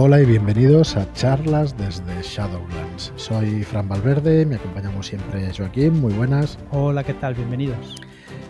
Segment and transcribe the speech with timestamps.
[0.00, 3.12] Hola y bienvenidos a charlas desde Shadowlands.
[3.16, 6.56] Soy Fran Valverde, me acompañamos siempre Joaquín, muy buenas.
[6.70, 7.34] Hola, ¿qué tal?
[7.34, 7.96] Bienvenidos.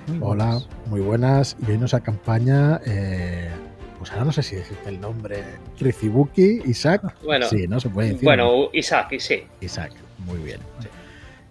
[0.08, 1.56] Muy Hola, muy buenas.
[1.66, 3.48] Y hoy nos acompaña, eh,
[3.96, 5.42] pues ahora no sé si decirte el nombre,
[5.80, 7.16] Rizibuki, Isaac.
[7.24, 8.24] Bueno, sí, no se puede decir.
[8.24, 9.44] Bueno, Isaac, sí.
[9.62, 9.92] Isaac,
[10.26, 10.60] muy bien.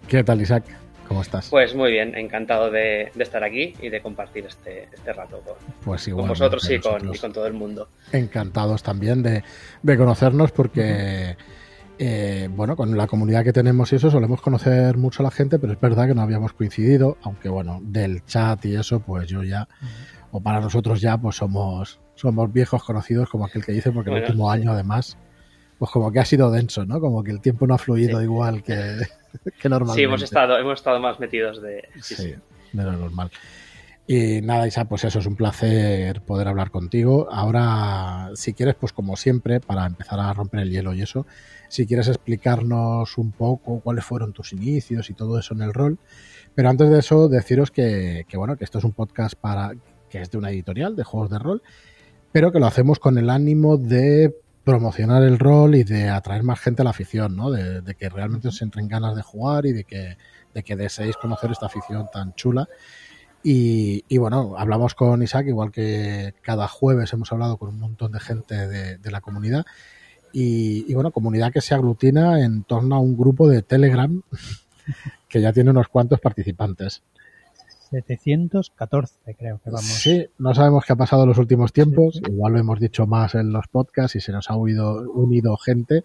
[0.06, 0.62] ¿Qué tal, Isaac?
[1.08, 1.48] ¿Cómo estás?
[1.48, 6.12] Pues muy bien, encantado de, estar aquí y de compartir este, este rato con, pues
[6.12, 7.88] vosotros y con, y con, todo el mundo.
[8.12, 9.42] Encantados también de,
[9.96, 11.36] conocernos porque,
[11.98, 15.58] eh, bueno, con la comunidad que tenemos y eso solemos conocer mucho a la gente,
[15.58, 19.42] pero es verdad que no habíamos coincidido, aunque bueno, del chat y eso, pues yo
[19.42, 19.66] ya,
[20.30, 24.22] o para nosotros ya, pues somos, somos viejos conocidos como aquel que dice, porque el
[24.22, 25.16] último año además
[25.78, 27.00] pues como que ha sido denso, ¿no?
[27.00, 28.74] Como que el tiempo no ha fluido igual que,
[29.60, 30.00] que, normalmente.
[30.00, 31.88] Sí, hemos estado, hemos estado más metidos de...
[32.00, 32.34] Sí,
[32.72, 33.30] de lo normal.
[34.10, 37.28] Y nada, Isa, pues eso es un placer poder hablar contigo.
[37.30, 41.26] Ahora, si quieres, pues como siempre, para empezar a romper el hielo y eso,
[41.68, 45.98] si quieres explicarnos un poco cuáles fueron tus inicios y todo eso en el rol.
[46.54, 49.72] Pero antes de eso, deciros que, que bueno, que esto es un podcast para
[50.08, 51.62] que es de una editorial de juegos de rol,
[52.32, 54.34] pero que lo hacemos con el ánimo de
[54.68, 57.50] promocionar el rol y de atraer más gente a la afición, ¿no?
[57.50, 60.18] De, que realmente os entren ganas de jugar y de que,
[60.52, 62.68] de que deseéis conocer esta afición tan chula.
[63.42, 68.20] Y, bueno, hablamos con Isaac, igual que cada jueves hemos hablado con un montón de
[68.20, 69.64] gente de, la comunidad.
[70.34, 74.20] Y, y, bueno, comunidad que se aglutina en torno a un grupo de Telegram
[75.30, 77.02] que ya tiene unos cuantos participantes.
[77.90, 79.84] 714 creo que vamos.
[79.84, 83.34] Sí, no sabemos qué ha pasado en los últimos tiempos, igual lo hemos dicho más
[83.34, 86.04] en los podcasts y se nos ha unido, unido gente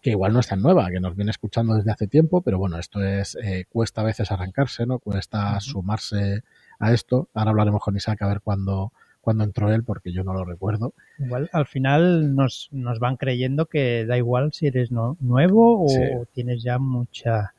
[0.00, 2.78] que igual no es tan nueva, que nos viene escuchando desde hace tiempo, pero bueno,
[2.78, 4.98] esto es, eh, cuesta a veces arrancarse, ¿no?
[4.98, 6.42] Cuesta sumarse
[6.78, 7.28] a esto.
[7.34, 10.94] Ahora hablaremos con Isaac a ver cuándo, cuándo entró él, porque yo no lo recuerdo.
[11.18, 16.62] Igual al final nos, nos van creyendo que da igual si eres nuevo o tienes
[16.62, 17.54] ya mucha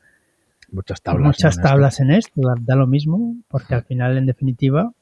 [0.72, 1.26] muchas tablas.
[1.26, 2.02] Muchas en tablas esto.
[2.04, 4.92] en esto, da, lo mismo, porque al final, en definitiva,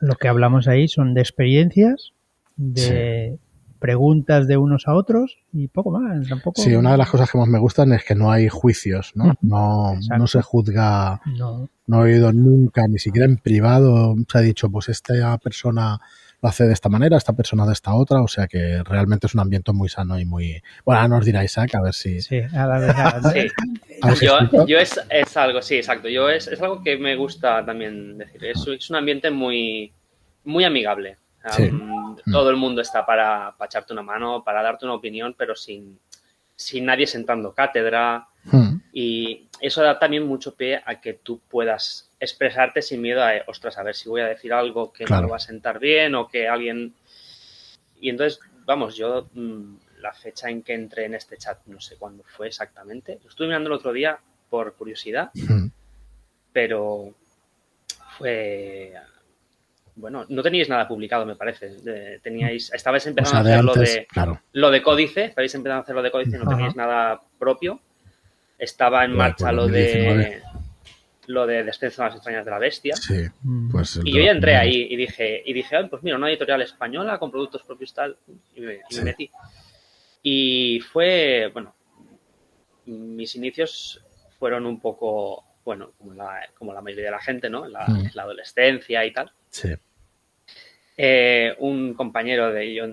[0.00, 2.12] lo que hablamos ahí son de experiencias,
[2.56, 3.38] de
[3.78, 6.28] preguntas de unos a otros y poco más.
[6.28, 6.60] Tampoco...
[6.60, 9.34] Sí, una de las cosas que más me gustan es que no hay juicios, ¿no?
[9.42, 11.68] No, no se juzga, no.
[11.86, 16.00] no he oído nunca, ni siquiera en privado, se ha dicho, pues esta persona
[16.46, 19.40] hace de esta manera, esta persona de esta otra, o sea que realmente es un
[19.40, 20.62] ambiente muy sano y muy...
[20.84, 22.20] Bueno, ahora nos dirá Isaac, a ver si...
[22.20, 23.34] Sí, a la verdad.
[24.66, 28.44] yo, es, es, algo, sí, exacto, yo es, es, algo que me gusta también decir,
[28.44, 29.92] es, es un ambiente muy,
[30.44, 31.16] muy amigable.
[31.58, 32.32] Mm.
[32.32, 35.98] todo el mundo está para, para, echarte una mano, para darte una opinión, pero sin,
[36.56, 38.26] sin nadie sentando cátedra.
[38.44, 38.80] Hmm.
[38.92, 43.78] Y eso da también mucho pie a que tú puedas expresarte sin miedo a, ostras,
[43.78, 46.48] a ver si voy a decir algo que no va a sentar bien o que
[46.48, 46.94] alguien...
[48.00, 51.96] Y entonces, vamos, yo mm, la fecha en que entré en este chat, no sé
[51.96, 53.18] cuándo fue exactamente.
[53.22, 54.18] Lo estuve mirando el otro día
[54.48, 55.30] por curiosidad,
[56.52, 57.14] pero
[58.18, 58.94] fue...
[59.98, 62.18] Bueno, no teníais nada publicado, me parece.
[62.22, 64.06] Teníais, estabais empezando a hacer lo, de,
[64.52, 67.80] lo de códice, estabais empezando a hacer lo de códice, no teníais nada propio.
[68.58, 70.42] Estaba en marcha lo de
[71.26, 72.94] lo de Descenso a las extrañas de la bestia.
[73.42, 73.70] Mm.
[73.70, 77.18] pues y yo ya entré ahí y dije, y dije, pues mira, una editorial española
[77.18, 78.16] con productos propios tal,
[78.54, 79.30] y me, metí.
[80.22, 81.74] Y fue, bueno,
[82.86, 84.02] mis inicios
[84.38, 87.66] fueron un poco, bueno, como la, como la mayoría de la gente, ¿no?
[87.66, 88.10] La, mm.
[88.14, 89.32] la adolescencia y tal.
[89.50, 89.70] Sí.
[90.96, 92.84] Eh, un compañero de yo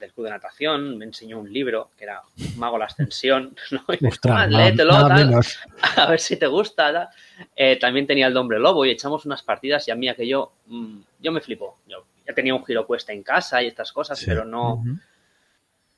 [0.00, 2.22] del club de natación, me enseñó un libro que era
[2.56, 3.84] Mago la Ascensión, ¿no?
[5.96, 7.10] a ver si te gusta.
[7.54, 10.98] Eh, también tenía el Hombre Lobo y echamos unas partidas y a mí aquello, mm,
[11.20, 11.78] yo me flipo.
[11.86, 14.82] Yo ya tenía un giro cuesta en casa y estas cosas, pero no...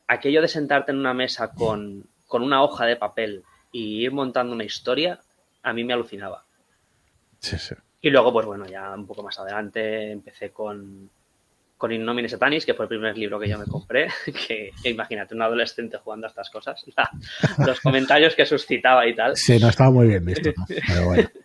[0.08, 4.52] Aquello de sentarte en una mesa con, con una hoja de papel y ir montando
[4.52, 5.20] una historia,
[5.62, 6.44] a mí me alucinaba.
[7.38, 7.74] Sí, sí.
[8.02, 11.08] Y luego, pues bueno, ya un poco más adelante empecé con,
[11.82, 14.06] con Innomine Satanis, que fue el primer libro que yo me compré,
[14.46, 16.80] que, imagínate, un adolescente jugando a estas cosas,
[17.58, 19.36] los comentarios que suscitaba y tal.
[19.36, 20.52] Sí, no estaba muy bien visto,
[20.86, 21.28] pero bueno.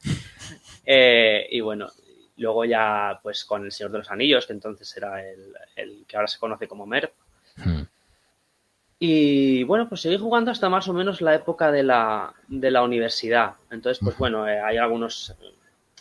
[0.89, 1.89] Eh, y bueno,
[2.37, 6.29] luego ya pues con El Señor de los Anillos, que entonces era el, que ahora
[6.29, 7.11] se conoce como MERP.
[7.57, 7.81] Hmm.
[8.97, 12.83] Y bueno, pues seguí jugando hasta más o menos la época de la, de la
[12.83, 13.55] universidad.
[13.69, 15.35] Entonces, pues bueno, eh, hay algunos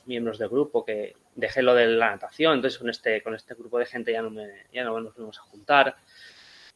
[0.05, 3.79] miembros del grupo que dejé lo de la natación, entonces con este, con este grupo
[3.79, 5.97] de gente ya no, me, ya no nos vamos a juntar.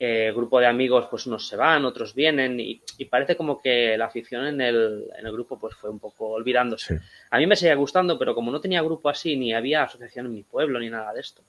[0.03, 2.81] Eh, grupo de amigos, pues unos se van, otros vienen y,
[3.11, 7.01] parece como que la afición en el, en el, grupo pues fue un poco olvidándose.
[7.31, 10.33] A mí me seguía gustando, pero como no tenía grupo así, ni había asociación en
[10.33, 11.43] mi pueblo, ni nada de esto,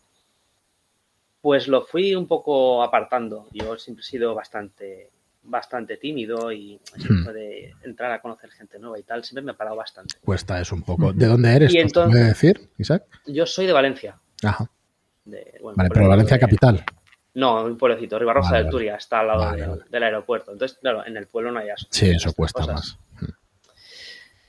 [1.41, 3.47] Pues lo fui un poco apartando.
[3.53, 5.09] Yo siempre he sido bastante
[5.43, 7.29] bastante tímido y hmm.
[7.29, 10.15] de entrar a conocer gente nueva y tal, siempre me ha parado bastante.
[10.23, 11.13] Cuesta eso un poco.
[11.13, 11.73] ¿De dónde eres?
[11.73, 13.05] Y entonces, decir, Isaac?
[13.25, 14.19] Yo soy de Valencia.
[14.43, 14.69] Ajá.
[15.25, 16.83] vale, pero Valencia capital.
[17.33, 20.51] No, un pueblecito, Ribarroja del Turia, está al lado del aeropuerto.
[20.51, 21.87] Entonces, claro, en el pueblo no hay eso.
[21.89, 22.97] Sí, eso cuesta más.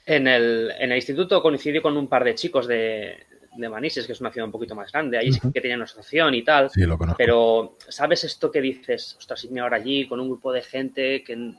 [0.05, 3.25] En el, en el instituto coincidí con un par de chicos de,
[3.57, 5.85] de Manises, que es una ciudad un poquito más grande, ahí sí que tienen una
[5.85, 6.71] asociación y tal.
[6.71, 7.19] Sí, lo conozco.
[7.19, 9.17] Pero, ¿sabes esto que dices?
[9.19, 11.55] Ostras, irme ahora allí con un grupo de gente que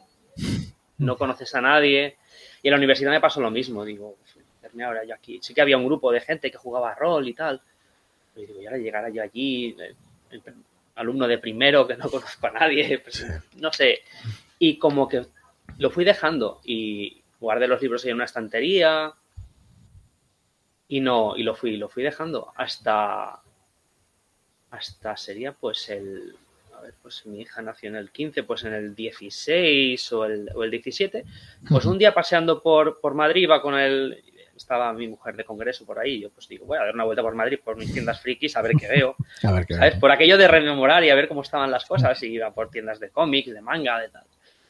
[0.98, 2.18] no conoces a nadie.
[2.62, 4.18] Y en la universidad me pasó lo mismo, digo,
[4.64, 5.40] irme ahora yo aquí.
[5.42, 7.62] Sí que había un grupo de gente que jugaba rol y tal.
[8.36, 10.42] Y digo, y ahora llegar yo allí, eh,
[10.96, 13.26] alumno de primero que no conozco a nadie, pues,
[13.58, 14.00] no sé.
[14.60, 15.26] Y como que
[15.78, 19.14] lo fui dejando y guardé los libros ahí en una estantería,
[20.88, 23.42] y no, y lo fui, lo fui dejando hasta,
[24.72, 26.36] hasta sería pues el,
[26.76, 30.50] a ver, pues mi hija nació en el 15, pues en el 16 o el,
[30.54, 31.24] o el 17,
[31.70, 34.24] pues un día paseando por, por Madrid iba con el,
[34.56, 37.22] estaba mi mujer de congreso por ahí, yo pues digo, voy a dar una vuelta
[37.22, 39.16] por Madrid, por mis tiendas frikis, a ver qué veo.
[39.44, 39.96] a ver qué ¿Sabes?
[39.96, 43.00] Por aquello de rememorar y a ver cómo estaban las cosas, y iba por tiendas
[43.00, 44.26] de cómics, de manga, de tal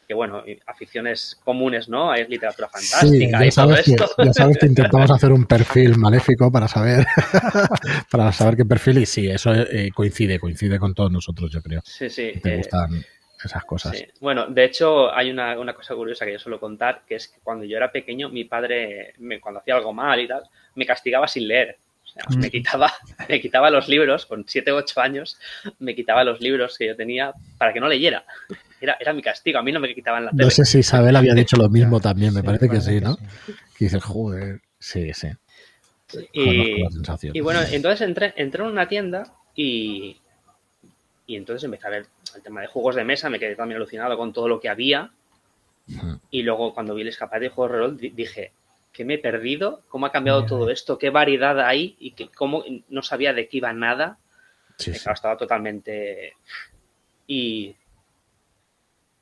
[0.07, 2.11] que bueno, aficiones comunes, ¿no?
[2.11, 4.09] Hay literatura fantástica y todo esto.
[4.23, 7.05] ya sabes que intentamos hacer un perfil maléfico para saber
[8.11, 11.81] para saber qué perfil y sí, eso eh, coincide, coincide con todos nosotros, yo creo.
[11.83, 12.33] Sí, sí.
[12.41, 13.03] Te eh, gustan
[13.45, 14.03] esas cosas.
[14.19, 17.65] Bueno, de hecho hay una, cosa curiosa que yo suelo contar, que es que cuando
[17.65, 20.43] yo era pequeño, mi padre, me, cuando hacía algo mal y tal,
[20.75, 21.77] me castigaba sin leer.
[22.37, 22.51] me mm.
[22.51, 22.93] quitaba,
[23.29, 25.37] me quitaba los libros, con 7 o 8 años,
[25.79, 28.25] me quitaba los libros que yo tenía para que no leyera.
[28.83, 30.43] Era, era mi castigo, a mí no me quitaban la tele.
[30.43, 33.15] No sé si Isabel había dicho lo mismo también, me parece que sí, ¿no?
[33.77, 35.29] Que dices, joder, sí, sí.
[36.33, 36.83] Y,
[37.31, 40.17] y, bueno, entonces entré, entré en una tienda y,
[41.25, 44.17] y entonces empecé a ver el tema de juegos de mesa, me quedé también alucinado
[44.17, 45.11] con todo lo que había.
[46.29, 48.51] Y luego cuando vi el escaparate de juegos de rol dije,
[48.91, 49.81] ¿qué me he perdido?
[49.87, 50.97] ¿Cómo ha cambiado todo esto?
[50.97, 51.95] ¿Qué variedad hay?
[51.99, 54.17] Y que, cómo no sabía de qué iba nada.
[54.77, 56.33] Sí, Estaba totalmente...
[57.27, 57.75] Y,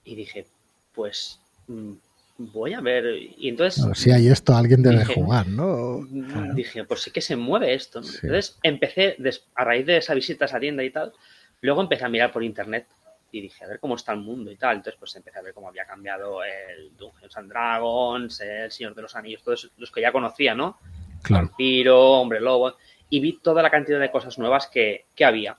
[0.04, 0.46] y dije,
[0.94, 1.94] pues mm,
[2.38, 3.06] voy a ver.
[3.38, 3.86] Y entonces.
[3.98, 6.00] si hay esto, alguien debe jugar, ¿no?
[6.10, 8.00] Mm, dije, pues sí que se mueve esto.
[8.00, 9.18] Entonces empecé,
[9.56, 11.14] a raíz de esa visita a esa tienda y tal,
[11.62, 12.88] luego empecé a mirar por internet
[13.32, 14.78] y dije, a ver cómo está el mundo y tal.
[14.78, 19.04] Entonces, pues empecé a ver cómo había cambiado el Dungeons and Dragons, el Señor de
[19.04, 20.78] los Anillos, todos los que ya conocía, ¿no?
[21.22, 21.48] Claro.
[21.48, 22.76] Vampiro, Hombre Lobo.
[23.10, 25.58] Y vi toda la cantidad de cosas nuevas que, que había.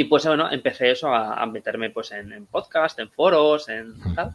[0.00, 4.34] Y pues bueno, empecé eso a, meterme pues en, en, podcast, en foros, en tal.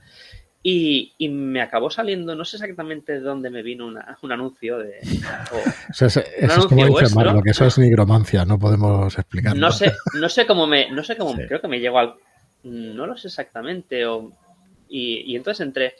[0.62, 4.78] Y, y, me acabó saliendo, no sé exactamente de dónde me vino una, un anuncio
[4.78, 5.00] de...
[5.90, 7.42] eso es, como vuestro.
[7.42, 9.60] que eso es nigromancia, no podemos explicarlo.
[9.60, 9.92] No sé,
[10.22, 12.14] no sé cómo me, no sé cómo, creo que me llegó al...
[12.64, 14.32] No lo sé exactamente, o,
[14.88, 15.96] y, y entonces entré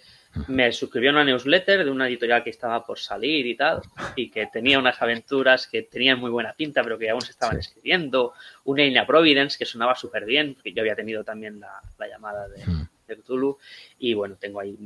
[0.48, 3.82] me suscribió a una newsletter de una editorial que estaba por salir y tal,
[4.16, 7.58] y que tenía unas aventuras que tenían muy buena pinta, pero que aún se estaban
[7.58, 8.34] escribiendo.
[8.66, 12.66] Una India Providence que sonaba súper bien, porque yo había tenido también la, llamada de,
[12.66, 12.88] hmm.
[13.08, 13.58] de, Cthulhu.
[14.00, 14.78] Y bueno, tengo ahí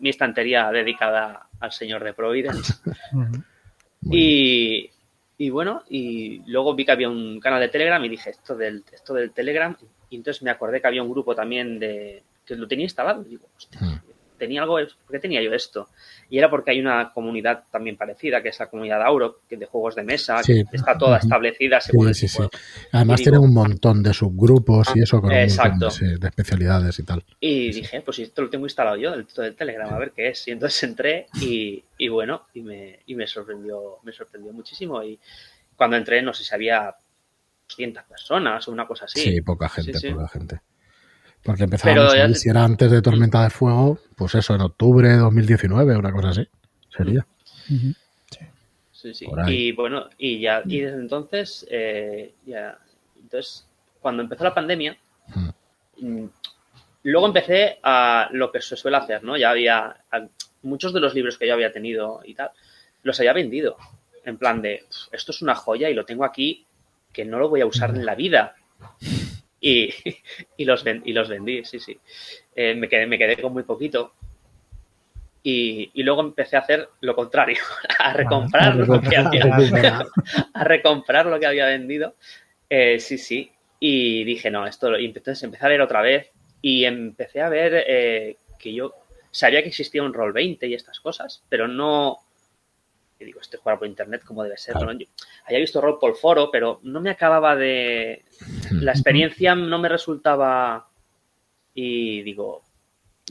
[0.00, 2.74] mi estantería dedicada al señor de Providence.
[4.10, 4.90] y,
[5.38, 8.84] y, bueno, y luego vi que había un canal de Telegram y dije esto del,
[8.92, 9.76] esto del Telegram.
[10.10, 13.22] Y entonces me acordé que había un grupo también de que lo tenía instalado.
[13.22, 14.11] Y digo, hostia, hmm
[14.42, 15.88] tenía algo, ¿por qué tenía yo esto?
[16.28, 19.66] Y era porque hay una comunidad también parecida, que es la comunidad Auro, que de
[19.66, 22.42] juegos de mesa, que está toda establecida según sí, sí,
[22.90, 25.90] Además tiene un montón de subgrupos y eso con Exacto.
[26.00, 27.22] de, especialidades y tal.
[27.38, 30.48] Y dije, pues esto lo tengo instalado yo, el del Telegram, a ver qué es.
[30.48, 35.04] Y entonces entré y, y bueno, y me, y me sorprendió, me sorprendió muchísimo.
[35.04, 35.20] Y
[35.76, 36.92] cuando entré, no sé si había
[37.68, 39.20] 200 personas o una cosa así.
[39.20, 40.60] Sí, poca gente, poca gente.
[41.42, 42.32] Porque empezábamos, ya...
[42.34, 46.28] si era antes de Tormenta de Fuego, pues eso, en octubre de 2019, una cosa
[46.28, 46.46] así,
[46.88, 47.26] sería.
[47.66, 47.94] Sí.
[48.92, 49.26] Sí, sí.
[49.48, 52.78] Y bueno, y ya, y desde entonces, eh, ya,
[53.20, 53.66] entonces,
[54.00, 54.96] cuando empezó la pandemia,
[56.00, 56.26] mm,
[57.02, 59.36] luego empecé a lo que se suele hacer, ¿no?
[59.36, 59.96] Ya había,
[60.62, 62.50] muchos de los libros que yo había tenido y tal,
[63.02, 63.76] los había vendido.
[64.24, 66.64] En plan de, esto es una joya y lo tengo aquí
[67.12, 68.54] que no lo voy a usar en la vida.
[69.62, 69.88] Y,
[70.58, 71.98] y, los, y los vendí, sí, sí.
[72.54, 74.12] Eh, me, quedé, me quedé con muy poquito.
[75.44, 77.62] Y, y, luego empecé a hacer lo contrario,
[77.98, 80.06] a recomprar, lo, que había,
[80.54, 82.16] a recomprar lo que había vendido.
[82.68, 83.50] Eh, sí, sí.
[83.80, 84.98] Y dije, no, esto.
[84.98, 88.94] Y entonces empecé a leer otra vez y empecé a ver eh, que yo
[89.32, 92.18] sabía que existía un rol 20 y estas cosas, pero no.
[93.24, 94.74] Digo, estoy jugando por internet como debe ser.
[94.76, 98.24] había visto rol por foro, pero no me acababa de...
[98.70, 100.88] La experiencia no me resultaba...
[101.74, 102.62] Y digo...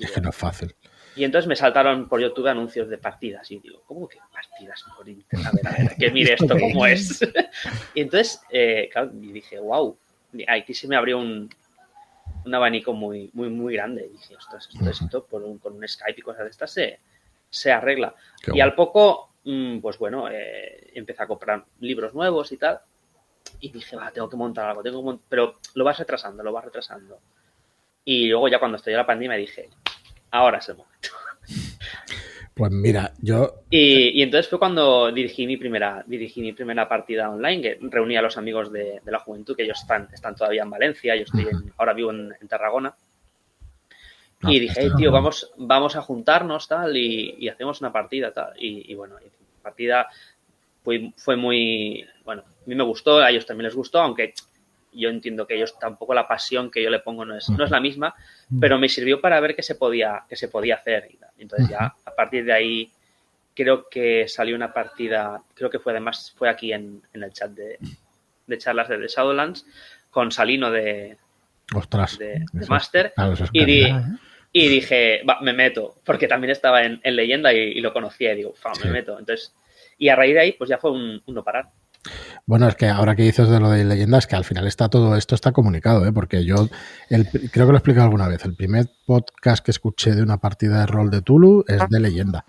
[0.02, 0.76] Es que no es fácil.
[1.16, 3.50] Y entonces me saltaron por YouTube anuncios de partidas.
[3.52, 5.48] Y digo, ¿cómo que partidas por internet?
[5.48, 7.22] A ver, a ver, que mire esto cómo es.
[7.94, 9.98] y entonces, eh, claro, y dije, wow,
[10.48, 11.50] aquí se me abrió un,
[12.46, 14.06] un abanico muy, muy, muy grande.
[14.08, 17.00] Y dije, ostras, esto, esto con un Skype y cosas de estas se,
[17.50, 18.16] se arregla.
[18.54, 19.31] y al poco,
[19.82, 22.80] pues bueno, eh, empecé a comprar libros nuevos y tal.
[23.60, 26.66] Y dije, va, tengo que montar algo, tengo que pero lo vas retrasando, lo vas
[26.66, 27.20] retrasando.
[28.06, 29.70] Y luego ya cuando estoy en la pandemia dije,
[30.32, 31.10] ahora es el momento.
[32.54, 33.64] Pues mira, yo...
[33.70, 38.22] Y, entonces fue cuando dirigí mi primera, dirigí mi primera partida online, que reuní a
[38.22, 41.94] los amigos de, la juventud, que ellos están, están todavía en Valencia, yo estoy ahora
[41.94, 42.94] vivo en, Tarragona.
[44.44, 48.54] Y dije, tío, vamos, vamos a juntarnos tal y, hacemos una partida tal.
[48.58, 50.08] Y, bueno, la partida
[50.84, 54.34] fue, fue muy, bueno, a mí me gustó, a ellos también les gustó, aunque
[54.94, 57.72] yo entiendo que ellos tampoco la pasión que yo le pongo no es, no es
[57.72, 58.14] la misma,
[58.60, 61.10] pero me sirvió para ver qué se podía, qué se podía hacer.
[61.38, 62.92] Entonces ya a partir de ahí
[63.56, 67.78] creo que salió una partida, creo que fue además, fue aquí en, el chat de,
[68.58, 69.66] charlas de The Shadowlands,
[70.10, 71.18] con Salino de,
[72.18, 73.14] de, Master.
[73.54, 73.94] y, ¿eh?
[74.54, 78.54] Y, dije, va, me meto, porque también estaba en, leyenda y, lo conocía y digo,
[78.84, 79.18] me meto.
[79.18, 79.54] Entonces,
[79.98, 81.70] y a raíz de ahí, pues ya fue un, no parar.
[82.48, 85.16] Bueno, es que ahora que dices de lo de leyendas, que al final está todo
[85.16, 86.12] esto está comunicado, ¿eh?
[86.12, 86.68] porque yo
[87.10, 88.44] el, creo que lo he explicado alguna vez.
[88.44, 92.46] El primer podcast que escuché de una partida de rol de Tulu es de leyenda.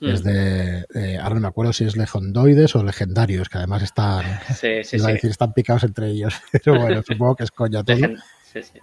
[0.00, 0.08] Hmm.
[0.08, 4.24] Es de, eh, ahora no me acuerdo si es legendoides o legendarios, que además están,
[4.48, 6.34] sí, sí, decir, están picados entre ellos.
[6.52, 7.96] Pero bueno, supongo que es coña todo.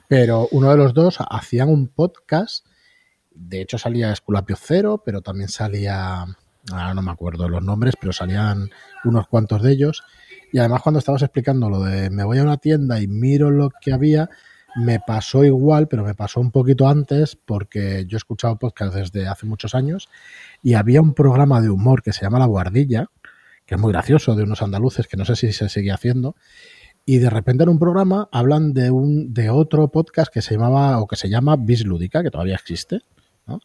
[0.07, 2.65] Pero uno de los dos hacían un podcast.
[3.31, 6.25] De hecho, salía Esculapio Cero, pero también salía
[6.69, 8.69] ahora no me acuerdo los nombres, pero salían
[9.03, 10.03] unos cuantos de ellos.
[10.51, 13.69] Y además cuando estabas explicando lo de me voy a una tienda y miro lo
[13.69, 14.29] que había,
[14.75, 19.27] me pasó igual, pero me pasó un poquito antes porque yo he escuchado podcast desde
[19.27, 20.09] hace muchos años
[20.61, 23.07] y había un programa de humor que se llama La Guardilla,
[23.65, 26.35] que es muy gracioso, de unos andaluces que no sé si se sigue haciendo.
[27.05, 31.00] Y de repente en un programa hablan de un de otro podcast que se llamaba
[31.00, 33.01] o que se llama Bislúdica, que todavía existe,
[33.48, 33.60] ¿no?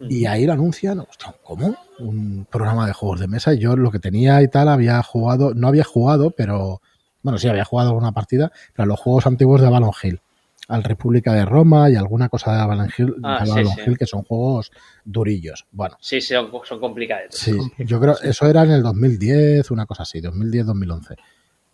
[0.00, 1.76] Y ahí lo anuncian, hostia, ¿cómo?
[1.98, 3.54] Un programa de juegos de mesa.
[3.54, 6.82] Y yo lo que tenía y tal había jugado, no había jugado, pero
[7.22, 10.20] bueno, sí había jugado alguna partida, pero los juegos antiguos de Avalon Hill.
[10.66, 13.44] Al República de Roma y alguna cosa de Avalon Hill, ah,
[13.86, 14.72] Hill que son juegos
[15.04, 15.66] durillos.
[15.70, 15.96] Bueno.
[16.00, 17.34] Sí, son, son complicados.
[17.34, 21.16] Sí, yo creo eso era en el 2010, una cosa así, 2010-2011.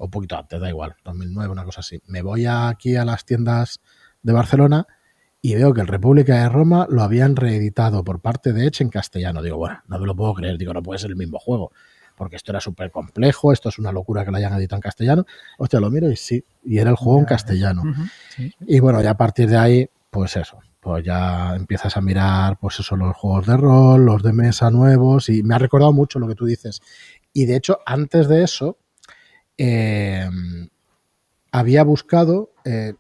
[0.00, 2.00] O un poquito antes, da igual, 2009, una cosa así.
[2.06, 3.80] Me voy aquí a las tiendas
[4.22, 4.86] de Barcelona
[5.42, 8.88] y veo que el República de Roma lo habían reeditado por parte de Edge en
[8.88, 9.42] castellano.
[9.42, 11.70] Digo, bueno, no me lo puedo creer, digo, no puede ser el mismo juego,
[12.16, 15.26] porque esto era súper complejo, esto es una locura que lo hayan editado en castellano.
[15.58, 17.82] Hostia, lo miro y sí, y era el juego en castellano.
[18.66, 22.80] Y bueno, ya a partir de ahí, pues eso, pues ya empiezas a mirar, pues
[22.80, 26.26] eso, los juegos de rol, los de mesa nuevos, y me ha recordado mucho lo
[26.26, 26.80] que tú dices.
[27.34, 28.78] Y de hecho, antes de eso,
[29.60, 30.28] eh,
[31.52, 32.52] había buscado...
[32.64, 32.94] Eh,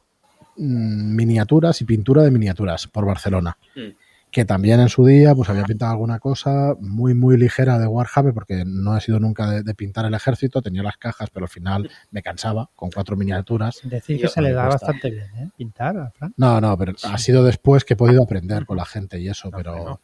[0.60, 3.56] Mm, miniaturas y pintura de miniaturas por Barcelona.
[3.74, 3.96] Mm.
[4.30, 8.34] Que también en su día pues había pintado alguna cosa muy, muy ligera de Warhammer,
[8.34, 11.90] porque no he sido nunca de, pintar el ejército, tenía las cajas, pero al final
[12.12, 13.80] me cansaba con cuatro miniaturas.
[13.82, 15.48] Decir que se le da bastante bien, ¿eh?
[15.56, 19.28] Pintar, No, no, pero ha sido después que he podido aprender con la gente y
[19.28, 19.98] eso, pero...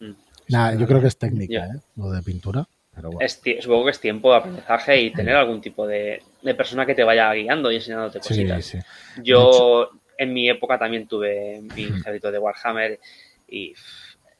[0.48, 1.80] Nada, yo creo que es técnica, ¿eh?
[1.96, 2.66] Lo de pintura.
[2.96, 3.10] Pero
[3.60, 6.22] supongo que es tiempo de aprendizaje y tener algún tipo de,
[6.56, 8.78] persona que te vaya guiando y enseñándote cositas.
[9.22, 12.98] Yo en mi época también tuve mi ejército de Warhammer
[13.48, 13.74] y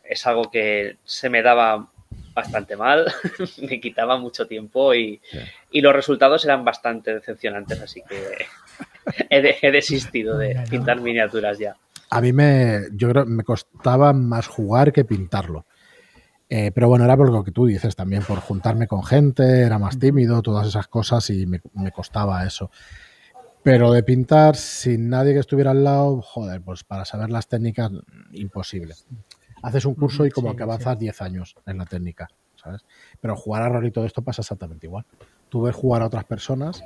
[0.02, 1.90] es algo que se me daba
[2.34, 3.06] bastante mal,
[3.62, 5.20] me quitaba mucho tiempo y,
[5.72, 8.46] los resultados eran bastante decepcionantes, así que
[9.30, 11.76] he, desistido de pintar miniaturas ya.
[12.08, 15.66] A mí me, yo creo, me costaba más jugar que pintarlo.
[16.48, 19.78] Eh, pero bueno, era por lo que tú dices también, por juntarme con gente, era
[19.78, 22.70] más tímido, todas esas cosas y me, me costaba eso.
[23.62, 27.90] Pero de pintar sin nadie que estuviera al lado, joder, pues para saber las técnicas,
[28.30, 28.94] imposible.
[29.62, 32.84] Haces un curso y como que avanzas 10 años en la técnica, ¿sabes?
[33.20, 35.04] Pero jugar a rol y todo esto pasa exactamente igual.
[35.48, 36.84] Tú ves jugar a otras personas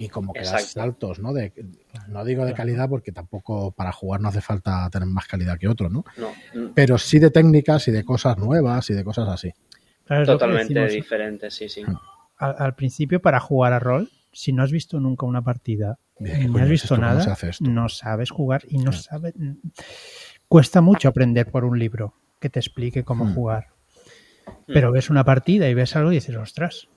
[0.00, 1.32] y como que das saltos, ¿no?
[1.32, 1.52] De,
[2.08, 5.68] no digo de calidad porque tampoco para jugar no hace falta tener más calidad que
[5.68, 6.04] otro, ¿no?
[6.16, 6.72] no.
[6.74, 9.52] Pero sí de técnicas y de cosas nuevas y de cosas así.
[10.06, 11.84] Totalmente diferente, sí, sí.
[12.38, 16.68] al, principio, para jugar a rol, si no has visto nunca una partida no has
[16.68, 19.34] visto nada, no sabes jugar y no sabes...
[20.48, 23.34] Cuesta mucho aprender por un libro que te explique cómo hmm.
[23.34, 23.68] jugar.
[24.66, 26.88] Pero ves una partida y ves algo y dices, ostras,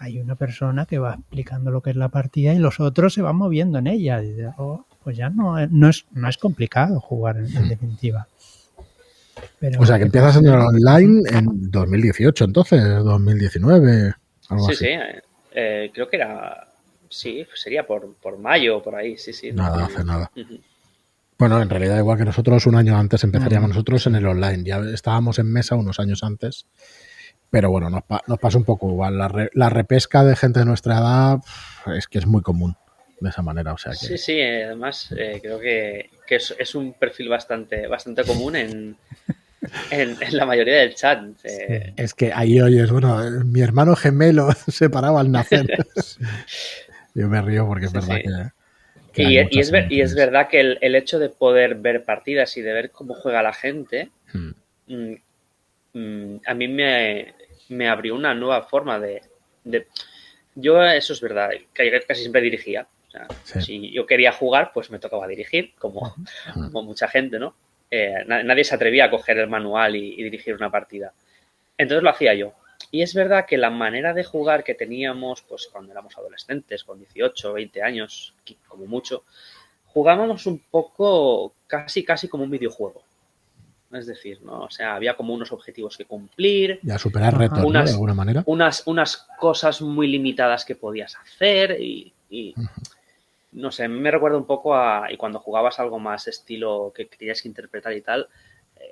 [0.00, 3.20] hay una persona que va explicando lo que es la partida y los otros se
[3.20, 4.22] van moviendo en ella.
[4.22, 8.26] Y oh, pues ya no, no, es, no es complicado jugar en, en definitiva.
[9.78, 14.14] o sea, que empiezas en el online en 2018, entonces, 2019,
[14.48, 14.84] algo sí, así.
[14.86, 14.90] Sí,
[15.52, 16.66] eh, creo que era,
[17.10, 19.52] sí, sería por, por mayo, por ahí, sí, sí.
[19.52, 20.30] Nada, hace nada.
[20.34, 20.60] Uh -huh.
[21.38, 23.74] Bueno, en realidad igual que nosotros, un año antes empezaríamos uh -huh.
[23.74, 24.64] nosotros en el online.
[24.64, 26.64] Ya estábamos en mesa unos años antes.
[27.50, 29.18] Pero bueno, nos, pa nos pasa un poco igual.
[29.18, 31.38] La, re la, repesca de gente de nuestra edad
[31.96, 32.76] es que es muy común
[33.20, 33.72] de esa manera.
[33.72, 34.06] O sea que...
[34.06, 38.96] Sí, sí, además eh, creo que, que es, es, un perfil bastante, bastante común en,
[39.90, 41.22] en, en, la mayoría del chat.
[41.44, 41.92] Eh.
[41.96, 45.66] Es que ahí oyes, bueno, mi hermano gemelo se paraba al nacer.
[47.14, 48.22] Yo me río porque es sí, verdad sí.
[49.12, 49.12] que...
[49.12, 52.04] que y, y, es ver, y, es verdad que el, el, hecho de poder ver
[52.04, 54.50] partidas y de ver cómo juega la gente, hmm.
[55.92, 57.34] mmm, a mí me,
[57.70, 59.22] me, abrió una nueva forma de,
[59.64, 59.86] de,
[60.54, 62.86] Yo, eso es verdad, casi siempre dirigía.
[63.08, 63.60] O sea, sí.
[63.60, 66.14] si yo quería jugar, pues me tocaba dirigir, como,
[66.54, 67.54] como mucha gente, ¿no?
[67.90, 71.12] Eh, nadie se atrevía a coger el manual y, y, dirigir una partida.
[71.76, 72.54] Entonces lo hacía yo.
[72.92, 76.98] Y es verdad que la manera de jugar que teníamos, pues cuando éramos adolescentes, con
[76.98, 78.34] 18, 20 años,
[78.68, 79.24] como mucho,
[79.86, 83.02] jugábamos un poco casi, casi como un videojuego.
[83.92, 84.60] Es decir, ¿no?
[84.62, 86.78] O sea, había como unos objetivos que cumplir.
[86.82, 87.86] Y a superar retos, unas, ¿no?
[87.86, 88.42] De alguna manera.
[88.46, 92.92] Unas, unas cosas muy limitadas que podías hacer y, y uh -huh.
[93.52, 95.10] no sé, me recuerda un poco a...
[95.10, 98.28] Y cuando jugabas algo más estilo que tenías que interpretar y tal,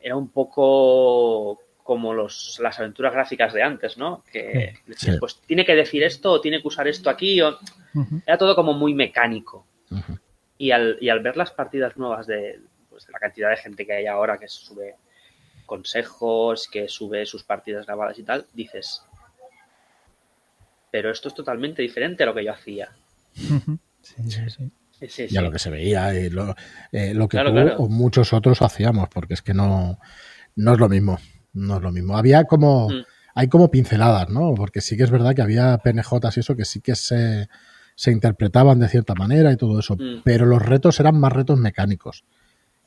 [0.02, 4.24] era un poco como los, las aventuras gráficas de antes, ¿no?
[4.32, 5.12] Que sí.
[5.20, 7.40] pues tiene que decir esto o tiene que usar esto aquí.
[7.40, 7.50] O...
[7.94, 8.22] Uh -huh.
[8.26, 9.64] Era todo como muy mecánico.
[9.90, 10.18] Uh -huh.
[10.58, 12.58] y, al, y al ver las partidas nuevas de,
[12.98, 14.96] pues, la cantidad de gente que hay ahora que sube
[15.66, 19.02] consejos, que sube sus partidas grabadas y tal, dices,
[20.90, 22.90] pero esto es totalmente diferente a lo que yo hacía.
[23.34, 24.70] Sí, sí, sí.
[25.08, 26.56] Sí, y a lo que se veía y lo,
[26.90, 27.76] eh, lo que claro, tú claro.
[27.76, 30.00] o muchos otros hacíamos, porque es que no,
[30.56, 31.18] no es lo mismo.
[31.52, 32.16] No es lo mismo.
[32.16, 32.88] Había como.
[32.88, 33.04] Mm.
[33.34, 34.54] Hay como pinceladas, ¿no?
[34.54, 37.48] Porque sí que es verdad que había PNJs y eso que sí que se,
[37.94, 39.94] se interpretaban de cierta manera y todo eso.
[39.94, 40.22] Mm.
[40.24, 42.24] Pero los retos eran más retos mecánicos.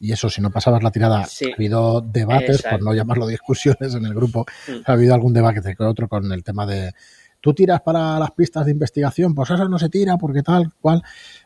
[0.01, 1.51] Y eso, si no pasabas la tirada, sí.
[1.51, 2.77] ha habido debates, Exacto.
[2.77, 4.81] por no llamarlo discusiones en el grupo, mm.
[4.85, 6.91] ha habido algún debate con otro con el tema de
[7.39, 11.01] tú tiras para las pistas de investigación, pues eso no se tira porque tal, cual.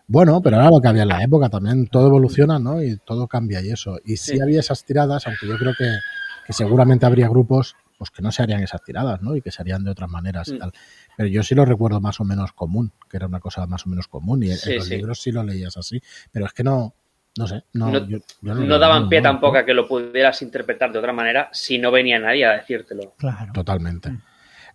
[0.07, 2.81] Bueno, pero era lo que había en la época también, todo evoluciona, ¿no?
[2.81, 3.97] Y todo cambia y eso.
[4.03, 5.85] Y sí, sí había esas tiradas, aunque yo creo que
[6.45, 9.37] que seguramente habría grupos pues que no se harían esas tiradas, ¿no?
[9.37, 10.73] Y que se harían de otras maneras y tal.
[11.15, 13.89] Pero yo sí lo recuerdo más o menos común, que era una cosa más o
[13.89, 16.93] menos común y sí, en los libros sí lo leías así, pero es que no,
[17.37, 20.41] no sé, no, no, yo, yo no, no daban pie tampoco a que lo pudieras
[20.41, 23.13] interpretar de otra manera si no venía nadie a decírtelo.
[23.17, 23.51] Claro.
[23.51, 24.17] Totalmente.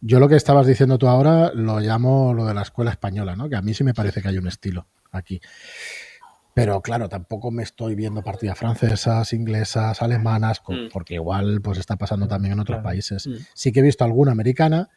[0.02, 3.48] Yo lo que estabas diciendo tú ahora lo llamo lo de la escuela española, ¿no?
[3.48, 5.40] Que a mí sí me parece que hay un estilo aquí.
[6.52, 10.88] Pero claro, tampoco me estoy viendo partidas francesas, inglesas, alemanas, mm.
[10.92, 12.88] porque igual pues está pasando también en otros claro.
[12.88, 13.26] países.
[13.26, 13.36] Mm.
[13.54, 14.88] Sí que he visto alguna americana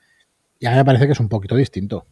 [0.59, 2.07] y a mí me parece que es un poquito distinto.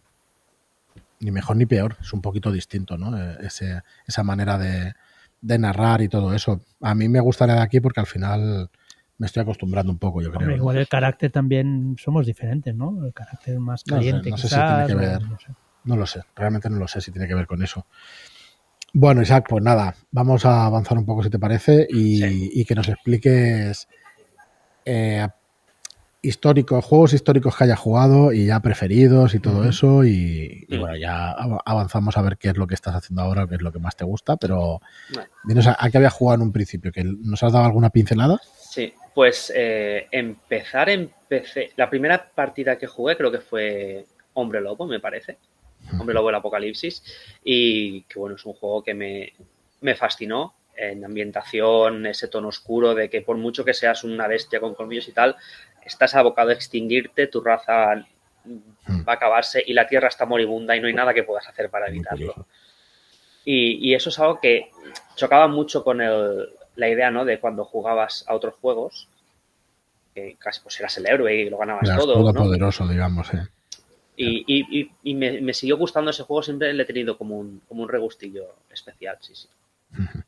[1.19, 3.17] Ni mejor ni peor, es un poquito distinto, ¿no?
[3.17, 4.93] Eh, ese, esa manera de,
[5.41, 6.61] de, narrar y todo eso.
[6.81, 8.69] A mí me gustaría de aquí porque al final
[9.17, 10.41] me estoy acostumbrando un poco, yo creo.
[10.41, 13.05] Hombre, igual el carácter también somos diferentes, ¿no?
[13.05, 14.29] El carácter más caliente.
[14.29, 15.21] No sé, no sé si tiene que ver.
[15.21, 15.47] No, sé.
[15.83, 17.85] no lo sé, realmente no lo sé si tiene que ver con eso.
[18.93, 22.49] Bueno, Isaac, pues nada, vamos a avanzar un poco si te parece y, sí.
[22.53, 23.87] y que nos expliques
[24.85, 25.27] eh,
[26.21, 29.69] históricos, juegos históricos que hayas jugado y ya preferidos y todo uh -huh.
[29.69, 31.31] eso y, y, bueno, ya
[31.65, 33.95] avanzamos a ver qué es lo que estás haciendo ahora, qué es lo que más
[33.95, 34.81] te gusta, pero
[35.13, 35.29] bueno.
[35.43, 38.39] dinos a, a, qué habías jugado en un principio, que nos has dado alguna pincelada.
[38.43, 44.85] Sí, pues eh, empezar empecé, la primera partida que jugué creo que fue Hombre Lobo,
[44.85, 45.37] me parece.
[45.99, 47.03] Hombre Lobo del Apocalipsis,
[47.43, 49.33] y que bueno, es un juego que me,
[49.81, 54.59] me fascinó en ambientación, ese tono oscuro de que por mucho que seas una bestia
[54.59, 55.35] con colmillos y tal,
[55.85, 57.95] estás abocado a extinguirte, tu raza
[58.45, 59.07] hmm.
[59.07, 61.69] va a acabarse y la tierra está moribunda y no hay nada que puedas hacer
[61.69, 62.45] para evitarlo.
[63.43, 64.69] Y, y eso es algo que
[65.15, 67.25] chocaba mucho con el, la idea ¿no?
[67.25, 69.07] de cuando jugabas a otros juegos,
[70.13, 72.13] que casi pues eras el héroe y lo ganabas todo.
[72.13, 72.43] todo ¿no?
[72.43, 73.33] poderoso, digamos.
[73.33, 73.47] Eh.
[74.17, 77.61] Y, y, y me, me, siguió gustando ese juego, siempre le he tenido como un,
[77.67, 79.47] como un regustillo especial, sí, sí.
[79.93, 80.23] Uh -huh.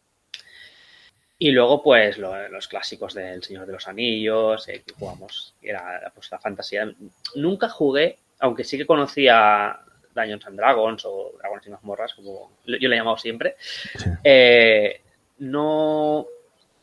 [1.44, 6.10] Y luego, pues, lo, los clásicos del Señor de los Anillos, eh, que jugamos, era
[6.16, 6.90] pues la fantasía.
[7.36, 9.78] Nunca jugué, aunque sí que conocía
[10.16, 14.10] Dungeons and Dragons o Dragones y Mazmorras, como yo le he llamado siempre, sí.
[14.24, 15.02] eh,
[15.40, 16.26] no,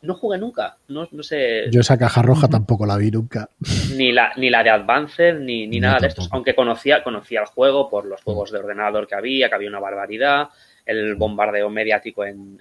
[0.02, 0.76] no jugué nunca.
[0.88, 1.70] No, no sé.
[1.70, 3.48] Yo esa caja roja tampoco la vi nunca.
[3.96, 6.20] Ni la, ni la de Advanced, ni, ni nada de esto.
[6.32, 9.80] Aunque conocía, conocía el juego por los juegos de ordenador que había, que había una
[9.80, 10.50] barbaridad,
[10.84, 12.60] el bombardeo mediático en.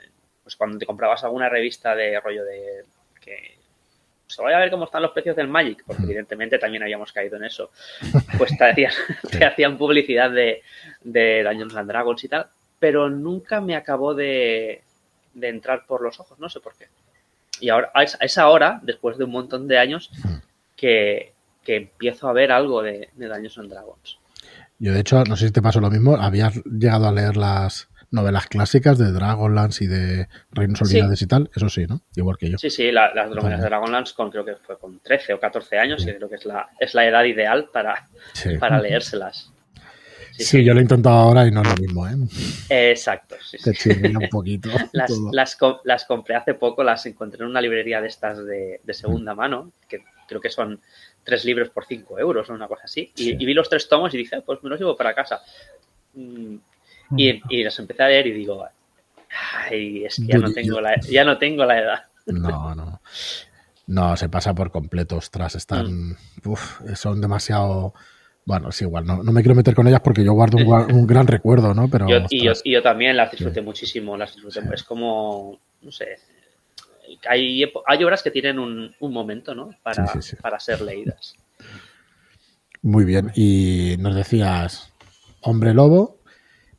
[0.50, 2.84] Pues cuando te comprabas alguna revista de rollo de.
[3.22, 3.56] que
[4.26, 7.38] se vaya a ver cómo están los precios del Magic, porque evidentemente también habíamos caído
[7.38, 7.70] en eso.
[8.36, 8.92] Pues te hacían,
[9.30, 10.64] te hacían publicidad de,
[11.04, 12.48] de Dungeons and Dragons y tal,
[12.80, 14.82] pero nunca me acabó de,
[15.36, 16.88] de entrar por los ojos, no sé por qué.
[17.60, 20.10] Y ahora, a esa hora, después de un montón de años,
[20.76, 21.34] que,
[21.64, 24.18] que empiezo a ver algo de, de Dungeons and Dragons.
[24.80, 27.88] Yo, de hecho, no sé si te pasó lo mismo, habías llegado a leer las
[28.12, 32.02] novelas clásicas de Dragonlance y de Reinos Olvidados y tal, eso sí, ¿no?
[32.16, 32.58] Igual que yo.
[32.58, 35.78] Sí, sí, la- las novelas de Dragonlance con, creo que fue con 13 o 14
[35.78, 38.58] años, y creo que es la, es la edad ideal para, Sí.
[38.58, 39.52] para leérselas.
[40.32, 42.14] Sí, Sí, yo lo he intentado ahora y no es lo mismo, ¿eh?
[42.70, 43.90] Exacto, sí, sí.
[44.02, 44.70] Te un poquito.
[44.94, 48.94] Las, las, las compré hace poco, las encontré en una librería de estas de, de
[48.94, 50.80] segunda mano, que creo que son
[51.26, 53.12] tres libros por cinco euros o una cosa así.
[53.18, 53.36] Y, Sí.
[53.38, 55.42] y vi los tres tomos y dije, "Ah, pues me los llevo para casa.
[57.10, 58.66] Mm, Y, y los empecé a leer y digo,
[59.70, 62.00] ay, es que ya no tengo la, ya no tengo la edad.
[62.28, 63.02] No, no.
[63.88, 66.16] No, se pasa por completo, ostras, están.
[66.46, 67.94] uf, son demasiado.
[68.46, 71.28] Bueno, es igual, no, no me quiero meter con ellas porque yo guardo un, gran
[71.28, 71.88] recuerdo, ¿no?
[71.90, 72.08] Pero.
[72.08, 74.62] Yo- y, yo, y también las disfruté muchísimo, las disfruté.
[74.62, 74.68] Sí.
[74.74, 76.18] Es como, no sé,
[77.28, 79.72] hay, hay obras que tienen un, un momento, ¿no?
[79.82, 80.36] Para, sí.
[80.38, 81.36] para ser leídas.
[82.82, 83.32] Muy bien.
[83.36, 84.94] Y nos decías,
[85.42, 86.19] Hombre Lobo,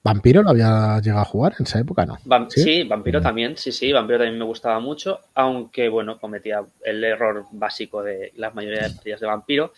[0.02, 2.06] Vampiro, ¿lo había llegado a jugar en esa época?
[2.06, 2.16] No.
[2.48, 2.62] ¿Sí?
[2.62, 2.82] ¿Sí?
[2.84, 3.22] Vampiro Mm.
[3.22, 8.32] también, sí, sí, Vampiro también me gustaba mucho, aunque bueno, cometía el error básico de
[8.36, 9.72] la mayoría de partidas de Vampiro,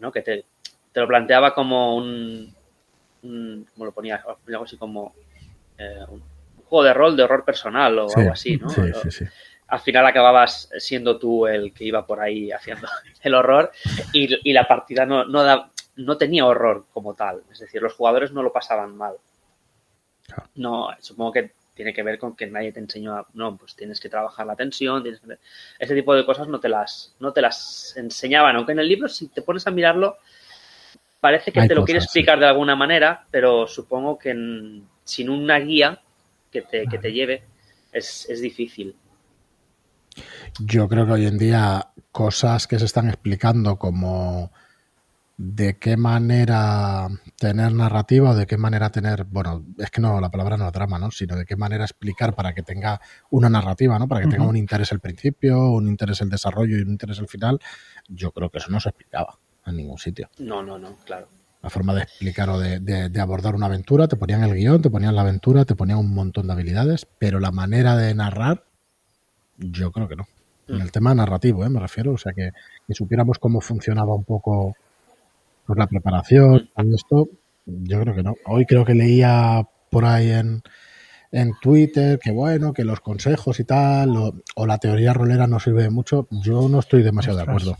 [0.00, 0.12] ¿no?
[0.12, 0.44] Que te,
[0.92, 2.54] te lo planteaba como un,
[3.22, 4.16] un- ¿cómo lo ponía?
[4.26, 5.14] Os ponía algo así como
[5.78, 6.22] eh, un
[6.66, 8.68] juego de rol de horror personal o Sí, algo así, ¿no?
[8.68, 9.24] Sí, sí, sí.
[9.68, 12.86] Al final acababas siendo tú el que iba por ahí haciendo
[13.22, 13.72] el horror
[14.12, 17.94] y, y la partida no, no, da- no tenía horror como tal, es decir, los
[17.94, 19.14] jugadores no lo pasaban mal.
[20.34, 20.50] Claro.
[20.56, 23.98] No, supongo que tiene que ver con que nadie te enseñó a, no, pues tienes
[23.98, 25.38] que trabajar la tensión, tienes que-
[25.78, 29.08] ese tipo de cosas no te las, no te las enseñaban, aunque en el libro
[29.08, 30.16] si te pones a mirarlo
[31.20, 32.04] parece que Hay te lo cosas, quiere sí.
[32.06, 36.00] explicar de alguna manera, pero supongo que en- sin una guía
[36.50, 37.42] que te, que te lleve
[37.92, 38.94] es, es difícil.
[40.60, 44.52] Yo creo que hoy en día cosas que se están explicando como
[45.44, 50.30] de qué manera tener narrativa o de qué manera tener, bueno, es que no, la
[50.30, 51.10] palabra no es drama, ¿no?
[51.10, 53.00] Sino de qué manera explicar para que tenga
[53.30, 54.06] una narrativa, ¿no?
[54.06, 57.26] Para que tenga un interés el principio, un interés el desarrollo y un interés el
[57.26, 57.58] final.
[58.08, 60.30] Yo creo que eso no se explicaba en ningún sitio.
[60.38, 61.26] No, no, no, claro.
[61.60, 64.80] La forma de explicar o de, de- de abordar una aventura, te ponían el guion,
[64.80, 68.64] te ponían la aventura, te ponían un montón de habilidades, pero la manera de narrar,
[69.58, 70.26] yo creo que no.
[70.68, 71.68] En el tema narrativo, ¿eh?
[71.68, 72.52] me refiero, o sea, que,
[72.86, 74.74] que supiéramos cómo funcionaba un poco
[75.72, 77.28] pues, la preparación, todo esto,
[77.66, 78.34] yo creo que no.
[78.46, 80.62] Hoy creo que leía por ahí en,
[81.30, 85.58] en Twitter que bueno, que los consejos y tal, o, o la teoría rolera no
[85.60, 86.28] sirve de mucho.
[86.30, 87.76] Yo no estoy demasiado de acuerdo.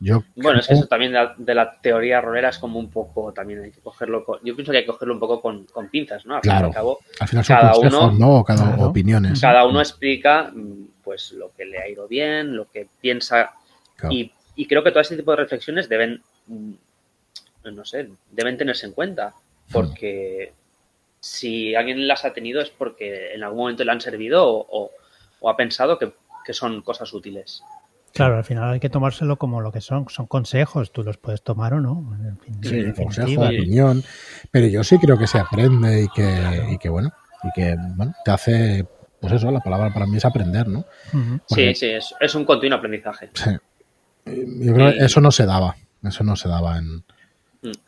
[0.00, 2.90] Yo Bueno, es que eso también de la, de la teoría rolera es como un
[2.90, 5.64] poco, también hay que cogerlo con, yo pienso que hay que cogerlo un poco con,
[5.66, 6.34] con pinzas, ¿no?
[6.34, 6.66] Al fin y Claro.
[6.66, 8.44] al cabo, al final son cada consejos, uno- ¿no?
[8.44, 8.82] Cada Claro.
[8.90, 9.40] opiniones.
[9.40, 13.52] cada uno explica mm, pues lo que le ha ido bien, lo que piensa
[13.96, 14.14] Claro.
[14.14, 16.72] y, y creo que todo este tipo de reflexiones deben, mm,
[17.72, 19.34] no sé, deben tenerse en cuenta
[19.72, 20.52] porque
[21.20, 24.90] si alguien las ha tenido es porque en algún momento le han servido o, o-
[25.40, 26.12] o ha pensado que,
[26.44, 27.62] que son cosas útiles.
[28.12, 30.08] Claro, al final hay que tomárselo como lo que son.
[30.08, 32.16] Son consejos, tú los puedes tomar o no.
[32.24, 34.02] En fin, Sí, en consejo, opinión.
[34.52, 38.14] Pero yo sí creo que se aprende y que, y que bueno, y que bueno,
[38.24, 38.86] te hace,
[39.20, 40.84] pues eso, la palabra para mí es aprender, ¿no?
[41.48, 43.30] Porque- Sí, sí, es, es un continuo aprendizaje.
[43.34, 43.50] Sí.
[44.26, 47.04] Yo creo que eso no se daba, eso no se daba en.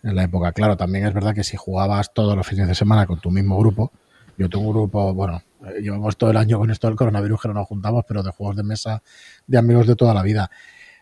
[0.03, 0.53] En la época.
[0.53, 3.59] Claro, también es verdad que si jugabas todos los fines de semana con tu mismo
[3.59, 3.93] grupo,
[4.39, 7.49] yo tengo un grupo, bueno, eh, llevamos todo el año con esto del coronavirus que
[7.49, 9.03] no nos juntamos, pero de juegos de mesa
[9.47, 10.51] de amigos de toda la vida,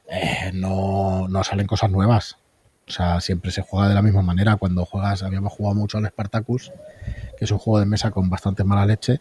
[0.09, 2.37] eh, no, no salen cosas nuevas.
[2.87, 4.57] O sea, siempre se juega de la misma manera.
[4.57, 6.71] Cuando juegas, habíamos jugado mucho al Spartacus,
[7.39, 9.21] que es un juego de mesa con bastante mala leche.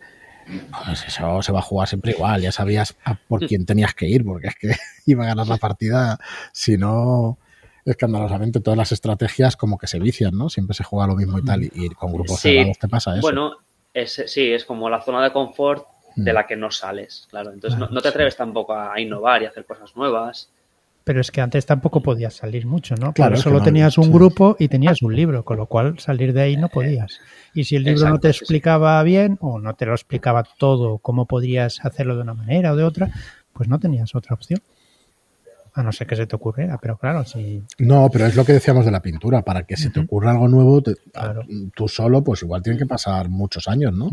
[0.85, 2.41] Pues eso se va a jugar siempre igual.
[2.41, 2.95] Ya sabías
[3.29, 6.19] por quién tenías que ir, porque es que iba a ganar la partida.
[6.51, 7.37] Si no,
[7.85, 10.49] escandalosamente, todas las estrategias como que se vician, ¿no?
[10.49, 11.63] Siempre se juega lo mismo y tal.
[11.63, 12.49] Y, y con grupos Sí.
[12.53, 13.21] cerrados te pasa eso.
[13.21, 13.51] Bueno,
[13.93, 16.35] es, sí, es como la zona de confort de Mm.
[16.35, 17.51] la que no sales, claro.
[17.51, 18.13] Entonces no, Claro, no te sí.
[18.13, 20.49] atreves tampoco a innovar y a hacer cosas nuevas.
[21.03, 23.11] Pero es que antes tampoco podías salir mucho, ¿no?
[23.11, 24.11] Claro, solo no- tenías un sí.
[24.13, 27.19] grupo y tenías un libro, con lo cual salir de ahí no podías.
[27.53, 28.39] Y si el libro no te sí.
[28.39, 32.75] explicaba bien o no te lo explicaba todo, cómo podrías hacerlo de una manera o
[32.77, 33.09] de otra,
[33.51, 34.61] pues no tenías otra opción.
[35.75, 37.63] A no ser que se te ocurriera, pero claro, si...
[37.79, 39.41] No, pero es lo que decíamos de la pintura.
[39.41, 40.83] Para que se te ocurra algo nuevo,
[41.75, 44.09] tú solo, pues igual tienen que pasar muchos años, ¿no?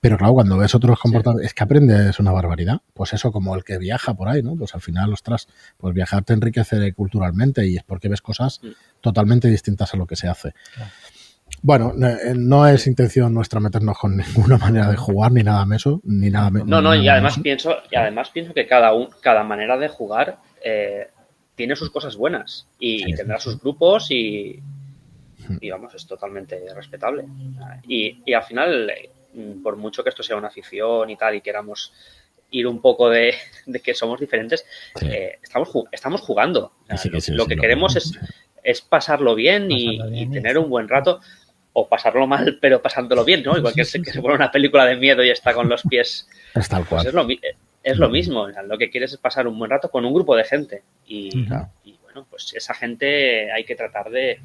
[0.00, 2.82] Pero claro, cuando ves otros comportamientos, es que aprendes una barbaridad.
[2.94, 4.54] Pues eso, como el que viaja por ahí, ¿no?
[4.54, 8.60] Pues al final, ostras, pues viajar te enriquece culturalmente y es porque ves cosas
[9.00, 10.54] totalmente distintas a lo que se hace.
[11.62, 16.00] Bueno, eh, no es intención nuestra meternos con ninguna manera de jugar ni nada meso,
[16.04, 19.76] ni nada No, no, y además pienso, y además pienso que cada un, cada manera
[19.76, 20.38] de jugar
[20.68, 21.08] eh,
[21.54, 24.60] tiene sus cosas buenas y, tendrá sus grupos y,
[25.60, 27.24] y, vamos, es totalmente respetable.
[27.86, 28.92] Y, y al final,
[29.32, 31.92] mm, por mucho que esto sea una afición y tal, y queramos
[32.50, 33.34] ir un poco de,
[33.84, 34.66] que somos diferentes,
[35.02, 36.72] eh, estamos, estamos jugando.
[37.28, 38.18] lo que queremos es,
[38.64, 41.20] es pasarlo bien, y, tener un buen rato
[41.72, 43.56] o pasarlo mal, pero pasándolo bien, ¿no?
[43.56, 46.28] Igual que, se, que se pone una película de miedo y está con los pies.
[46.54, 47.02] Es tal cual.
[47.02, 47.26] Pues es, lo,
[48.10, 48.48] mismo.
[48.48, 50.82] lo que quieres es pasar un buen rato con un grupo de gente.
[51.06, 51.46] Y,
[52.02, 54.40] bueno, pues esa gente hay que tratar de,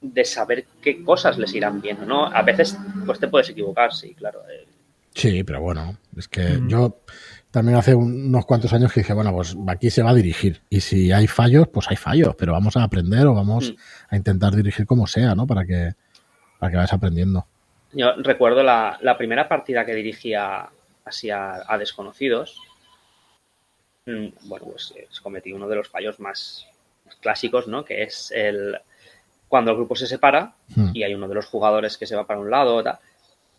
[0.00, 2.26] de saber qué cosas les irán bien, ¿no?
[2.26, 4.42] A veces, pues te puedes equivocar, sí, claro.
[4.50, 4.66] Eh.
[5.14, 7.00] Sí, pero bueno, es que yo
[7.50, 10.60] también hace unos cuantos años que dije, bueno, pues aquí se va a dirigir.
[10.70, 13.74] Y si hay fallos, pues hay fallos, pero vamos a aprender o vamos
[14.08, 15.46] a intentar dirigir como sea, ¿no?
[15.46, 15.92] Para que
[16.58, 17.46] para que vayas aprendiendo.
[17.92, 20.68] Yo recuerdo la, primera partida que dirigía
[21.04, 22.60] así a, desconocidos.
[24.06, 26.66] Mm, bueno, pues eh, cometí uno de los fallos más,
[27.20, 27.84] clásicos, ¿no?
[27.84, 28.78] Que es el
[29.48, 30.90] cuando el grupo se separa hmm.
[30.94, 32.82] y hay uno de los jugadores que se va para un lado,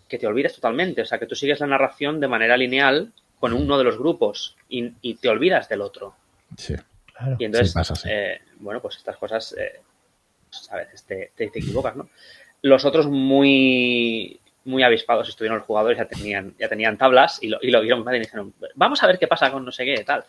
[0.09, 1.01] que te olvides totalmente.
[1.01, 4.57] O sea, que tú sigues la narración de manera lineal con uno de los grupos
[4.67, 6.15] y, te olvidas del otro.
[6.57, 6.75] Sí.
[7.05, 7.37] Claro.
[7.39, 9.79] Y entonces, eh, bueno, pues estas cosas eh,
[10.49, 12.09] pues a veces te, te, equivocas, ¿no?
[12.61, 17.59] Los otros muy, muy avispados estuvieron los jugadores, ya tenían, ya tenían tablas y lo,
[17.61, 20.25] y lo vieron y dijeron, vamos a ver qué pasa con no sé qué, tal.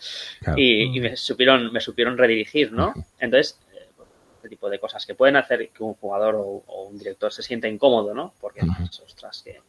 [0.57, 2.93] Y, me supieron, me supieron redirigir, ¿no?
[3.19, 3.89] Entonces, eh,
[4.37, 7.67] este tipo de cosas que pueden hacer que un jugador o, un director se sienta
[7.67, 8.35] incómodo, ¿no?
[8.41, 9.61] Porque, pues, ostras, que...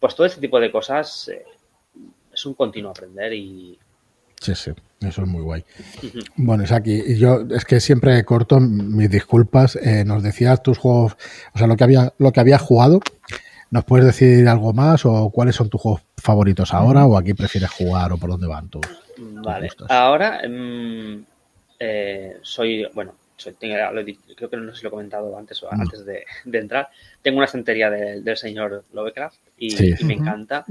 [0.00, 1.44] Pues todo este tipo de cosas eh,
[2.32, 3.78] es un continuo aprender y,
[4.40, 5.64] Sí, sí, eso es muy guay.
[6.36, 9.76] Bueno, Saki, yo es que siempre corto mis disculpas.
[9.76, 11.16] Eh, nos decías tus juegos,
[11.54, 13.00] o sea, lo que había, lo que había jugado.
[13.70, 17.70] ¿Nos puedes decir algo más o cuáles son tus juegos favoritos ahora o aquí prefieres
[17.70, 18.86] jugar o por dónde van tus?
[19.18, 21.24] Vale, ahora mm,
[21.78, 26.04] eh, soy, bueno, soy, creo que no sé si lo he comentado antes o antes
[26.04, 26.88] de, entrar.
[27.20, 30.64] Tengo una estantería del señor Lovecraft y, me encanta.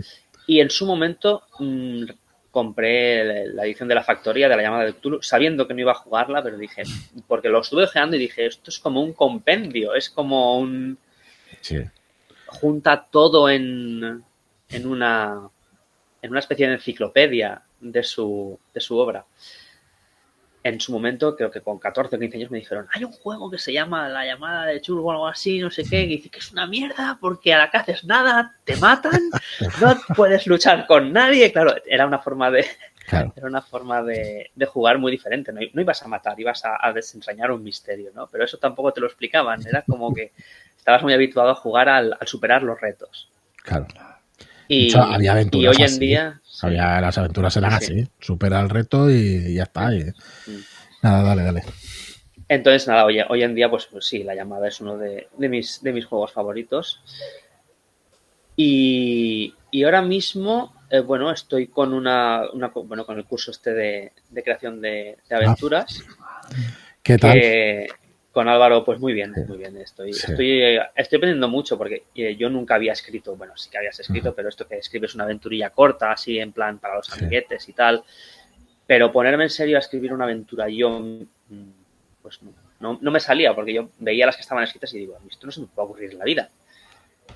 [0.47, 2.05] Y en su momento mm,
[2.49, 5.91] compré la edición de la factoría de la llamada de Cthulhu, sabiendo que no iba
[5.91, 6.83] a jugarla, pero dije,
[7.27, 10.97] porque lo estuve ojeando y dije, esto es como un compendio, es como un...
[11.61, 11.83] Sí.
[12.47, 14.23] Junta todo en,
[14.69, 15.49] en, una,
[16.21, 19.25] en una especie de enciclopedia de su, de su obra
[20.67, 23.49] en su momento, creo que con 14 o 15 años me dijeron, hay un juego
[23.49, 26.29] que se llama La llamada de Chul o algo así, no sé qué, y dice
[26.29, 29.21] que es una mierda porque a la que haces nada, te matan,
[29.81, 31.51] no puedes luchar con nadie.
[31.51, 32.65] Claro, era una forma de,
[33.09, 35.53] Era una forma de, jugar muy diferente.
[35.53, 38.27] No, ibas a matar, ibas a, desentrañar un misterio, ¿no?
[38.27, 39.65] Pero eso tampoco te lo explicaban.
[39.65, 40.33] Era como que
[40.87, 43.29] estabas muy habituado a jugar al, superar los retos.
[43.61, 43.87] Claro.
[44.69, 46.41] Y, hoy en día.
[46.61, 48.07] Había, las aventuras eran así.
[48.21, 49.89] Supera el reto y, ya está.
[49.89, 50.13] Mm.
[51.03, 51.63] Nada, dale, dale.
[52.47, 55.83] Entonces, nada, hoy, hoy en día, pues, pues, sí, la llamada es uno de, mis,
[55.83, 57.01] de mis juegos favoritos.
[58.55, 64.79] Y, ahora mismo, eh, bueno, estoy con una, bueno, con el curso este de, creación
[64.79, 66.01] de, aventuras.
[67.03, 67.37] ¿Qué tal?
[68.37, 69.75] Con Álvaro, pues muy bien, muy bien.
[69.77, 73.79] Estoy, estoy, eh, estoy aprendiendo mucho porque eh, yo nunca había escrito, bueno, sí que
[73.79, 77.67] habías escrito, pero esto que escribes una aventurilla corta, así en plan para los amiguetes
[77.67, 78.03] y tal.
[78.85, 81.23] Pero ponerme en serio a escribir una aventura yo, mm,
[82.21, 82.39] pues
[82.79, 85.51] no, no, me salía porque yo veía las que estaban escritas y digo, esto no
[85.51, 86.51] se me puede ocurrir en la vida.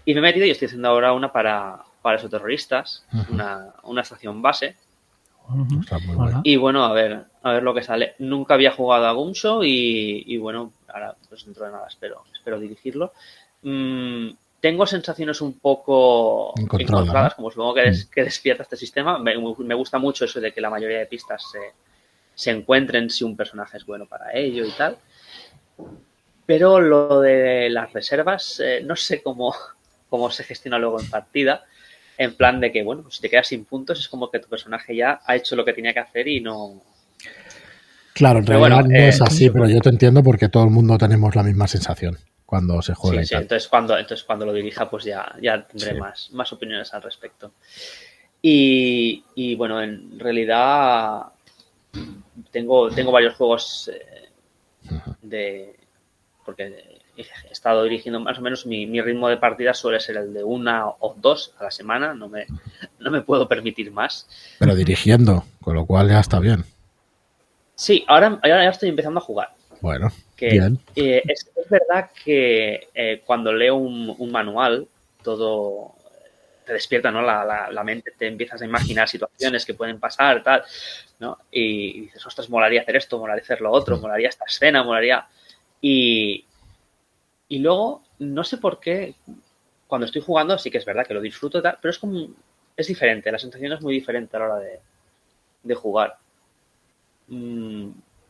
[0.06, 4.02] Y me he metido y estoy haciendo ahora una para, para esos terroristas, una, una
[4.02, 4.76] estación base
[6.44, 8.16] y bueno, a ver, a ver lo que sale.
[8.20, 12.60] Nunca había jugado a Gumshow y, y bueno, ahora pues dentro de nada espero, espero
[12.60, 13.14] dirigirlo.
[13.64, 18.10] Mm, tengo sensaciones un poco encontradas, como supongo que, mm.
[18.14, 19.18] que, despierta este sistema.
[19.18, 21.60] Me, gusta mucho eso de que la mayoría de pistas se,
[22.36, 24.98] se encuentren si un personaje es bueno para ello y tal.
[26.46, 29.56] Pero lo de las reservas, eh, no sé cómo,
[30.10, 31.66] cómo se gestiona luego en partida
[32.18, 34.48] en plan de que, bueno, pues si te quedas sin puntos es como que tu
[34.48, 36.82] personaje ya ha hecho lo que tenía que hacer y no...
[38.14, 40.98] Claro, en realidad no es eh, así, pero yo te entiendo porque todo el mundo
[40.98, 43.22] tenemos la misma sensación cuando se juega.
[43.22, 46.94] Sí, sí, entonces cuando, entonces cuando lo dirija pues ya, ya tendré más, más opiniones
[46.94, 47.54] al respecto.
[48.44, 51.28] Y, bueno, en realidad
[52.52, 54.30] tengo, tengo varios juegos eh,
[55.22, 55.76] de...
[56.44, 60.44] porque he estado dirigiendo más o menos mi, ritmo de partida suele ser el de
[60.44, 62.46] una o dos a la semana, no me,
[63.00, 64.28] no me puedo permitir más.
[64.60, 66.64] Pero dirigiendo, con lo cual ya está bien.
[67.76, 69.50] Sí, ahora, ahora ya estoy empezando a jugar.
[69.82, 70.80] Bueno, bien.
[70.96, 74.88] Eh, es, verdad que eh, cuando leo un, manual,
[75.24, 75.96] todo
[76.66, 77.22] te despierta, ¿no?
[77.22, 80.64] La, la, mente, te empiezas a imaginar situaciones que pueden pasar, tal,
[81.20, 81.40] ¿no?
[81.52, 85.26] Y, dices, ostras, molaría hacer esto, molaría hacer lo otro, molaría esta escena, molaría...
[85.82, 86.46] Y,
[87.52, 89.14] y luego, no sé por qué,
[89.86, 92.28] cuando estoy jugando, sí que es verdad que lo disfruto, tal, pero es como,
[92.78, 94.66] es diferente, la sensación es muy diferente a la hora
[95.62, 96.18] de, jugar.
[97.28, 97.90] Mm,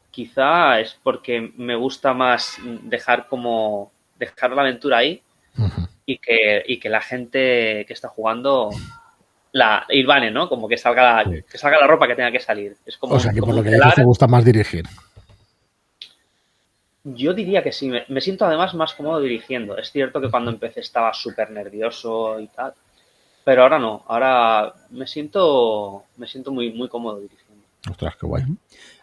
[0.09, 5.21] quizá es porque me gusta más dejar como, dejar la aventura ahí
[6.07, 8.71] y, que, que la gente que está jugando
[9.51, 10.49] la irvane, ¿no?
[10.49, 12.75] Como que salga, la, que salga la ropa que tenga que salir.
[12.87, 14.85] Es como, o sea, que por lo que dices te gusta más dirigir.
[17.03, 19.77] Yo diría que sí, me, siento además más cómodo dirigiendo.
[19.77, 22.73] Es cierto que cuando empecé estaba súper nervioso y tal,
[23.43, 27.65] pero ahora no, ahora me siento, me siento muy, muy cómodo dirigiendo.
[27.89, 28.43] Ostras, qué guay.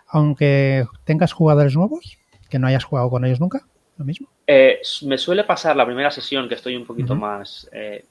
[0.07, 4.29] Aunque tengas jugadores nuevos, que no hayas jugado con ellos nunca, lo mismo.
[4.47, 8.05] Eh, me suele pasar la primera sesión que estoy un poquito más eh,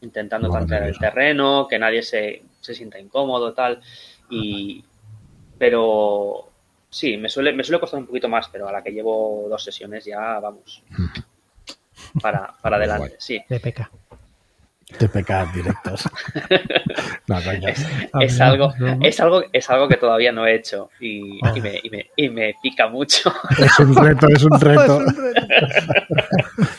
[0.00, 3.80] intentando tantear el terreno, que nadie se, se sienta incómodo, tal,
[4.30, 4.82] y
[5.58, 6.45] pero
[6.96, 9.62] Sí, me suele, me suele costar un poquito más, pero a la que llevo dos
[9.62, 10.82] sesiones ya vamos.
[12.22, 13.42] Para, para adelante, sí.
[13.48, 13.90] De peca.
[14.98, 16.04] TPK directos.
[18.20, 21.56] es, algo, es, algo, es algo que todavía no he hecho y, oh.
[21.56, 23.30] me, y, me, y, me, pica mucho.
[23.58, 25.00] Es un reto, es un reto.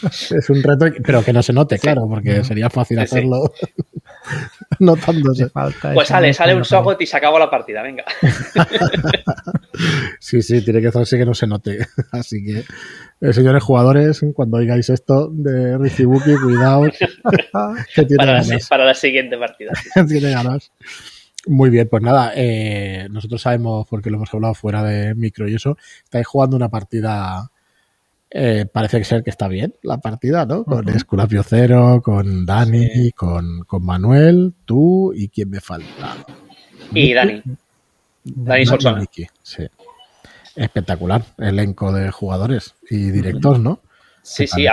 [0.09, 3.51] es un reto, pero que no se note, claro, porque sería fácil hacerlo
[4.79, 5.49] notándose.
[5.93, 8.05] Pues sale, sale un sogot y se acabó la partida, venga.
[10.19, 11.85] sí, sí, tiene que hacerse que no se note.
[12.11, 12.63] Así que
[13.21, 16.91] eh, señores jugadores, cuando oigáis esto de Rizibuki, cuidaos.
[17.95, 18.47] que tiene para, ganas.
[18.49, 19.71] La, para la siguiente partida.
[20.07, 20.71] tiene ganas.
[21.47, 25.55] Muy bien, pues nada, eh, nosotros sabemos, porque lo hemos hablado fuera de micro y
[25.55, 27.51] eso, estáis jugando una partida,
[28.29, 30.63] eh, parece ser que está bien la partida, ¿no?
[30.63, 36.15] Con Esculapio Cero, con Dani, con, con, Manuel, tú y quién me falta.
[36.93, 37.41] Y Dani.
[38.23, 39.05] Dani, Dani
[39.43, 39.63] Sí
[40.57, 43.79] espectacular elenco de jugadores y directores, ¿no?
[44.23, 44.65] Sí, sí,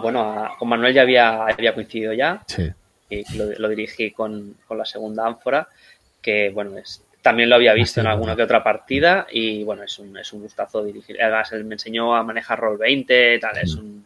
[0.00, 2.42] bueno, con Manuel ya había, había coincidido ya.
[2.46, 2.70] Sí.
[3.10, 5.68] Y lo, dirigí con, la segunda ánfora,
[6.22, 9.98] que bueno, es, también lo había visto en alguna que otra partida y bueno, es
[9.98, 11.22] un, es un gustazo dirigir.
[11.22, 14.04] Además, él me enseñó a manejar Roll 20, tal, es, un,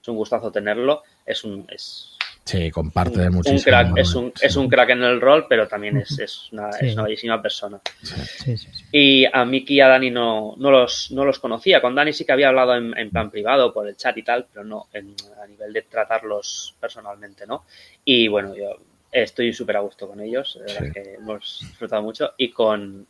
[0.00, 1.02] es un gustazo tenerlo.
[1.24, 2.12] Es un, es,
[2.44, 3.58] Sí, comparte muchísimo.
[3.58, 6.70] Un crack, es, un, es un crack en el rol, pero también es, es, una,
[6.70, 7.80] es una, bellísima persona.
[8.02, 8.56] Sí,
[8.90, 11.80] y a Miki y a Dani no, no, los, no los conocía.
[11.80, 14.46] Con Dani sí que había hablado en, en plan privado, por el chat y tal,
[14.52, 17.64] pero no en, a nivel de tratarlos personalmente, ¿no?
[18.04, 18.76] Y bueno, yo
[19.12, 22.32] estoy súper a gusto con ellos, de verdad que hemos disfrutado mucho.
[22.38, 23.06] Y con,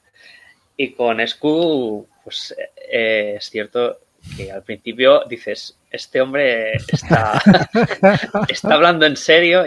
[0.77, 2.55] y con Sku, pues
[2.91, 3.99] eh, es cierto
[4.37, 7.41] que al principio dices, este hombre está,
[8.49, 9.65] está hablando en serio.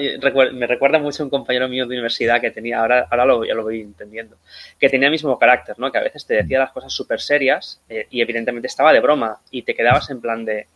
[0.53, 3.53] Me recuerda mucho a un compañero mío de universidad que tenía, ahora, ahora lo, ya
[3.53, 4.37] lo voy entendiendo,
[4.79, 5.91] que tenía el mismo carácter, ¿no?
[5.91, 9.39] Que a veces te decía las cosas súper serias eh, y evidentemente estaba de broma
[9.51, 10.67] y te quedabas en plan de...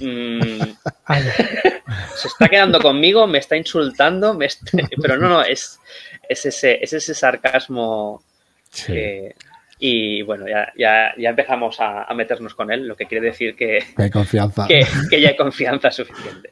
[0.00, 0.62] Mm,
[2.16, 4.48] se está quedando conmigo, me está insultando, me
[5.00, 5.78] pero no, no, es,
[6.28, 8.22] es, ese, es ese sarcasmo
[8.86, 9.34] que,
[9.78, 13.80] y bueno, ya, ya, ya empezamos a, meternos con él, lo que quiere decir que,
[13.96, 14.66] hay confianza.
[14.66, 16.50] Que, ya hay confianza suficiente.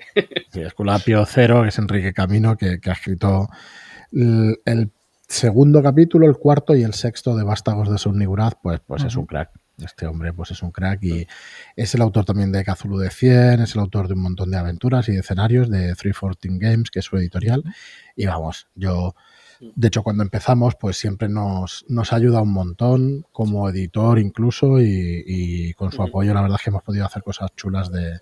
[0.53, 3.49] Sí, Esculapio Cero, que es Enrique Camino, que, ha escrito
[4.13, 4.91] el,
[5.29, 9.25] segundo capítulo, el cuarto y el sexto de Vástagos de Sunniguraz, pues, pues es un
[9.25, 9.51] crack.
[9.83, 11.27] Este hombre pues es un crack y
[11.77, 14.59] es el autor también de Cthulhu de 100, es el autor de un montón de
[14.59, 17.65] aventuras y de escenarios de 314 Games, que es su editorial.
[18.17, 19.15] Y vamos, yo
[19.77, 25.73] de hecho, cuando empezamos, pues siempre nos, nos ayuda un montón, como editor incluso, y,
[25.75, 28.19] con su apoyo, la verdad es que hemos podido hacer cosas chulas de,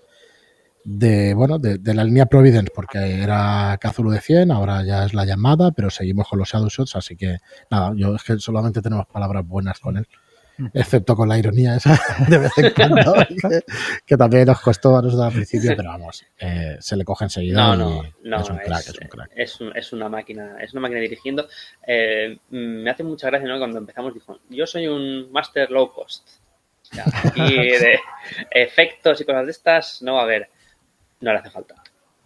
[0.85, 5.25] de bueno, de, la línea Providence, porque era Cthulhu de 100, ahora ya es la
[5.25, 7.39] llamada, pero seguimos con los Shadow Shots, así que
[7.71, 10.07] nada, yo es que solamente tenemos palabras buenas con él
[10.75, 11.99] excepto con la ironía esa
[12.29, 13.15] de vez en cuando,
[14.07, 17.77] que, también nos costó a nosotros al principio, pero vamos, eh, se le coge enseguida
[17.77, 19.31] no, no, es un crack, es, un crack.
[19.35, 21.49] Es, una máquina, es una máquina dirigiendo.
[21.87, 23.59] Eh, me hace mucha gracia, ¿no?
[23.59, 26.29] Cuando empezamos dijo, yo soy un master low cost.
[27.35, 27.99] y de
[28.51, 30.51] efectos y cosas de estas, no va a haber.
[31.21, 31.75] No le hace falta.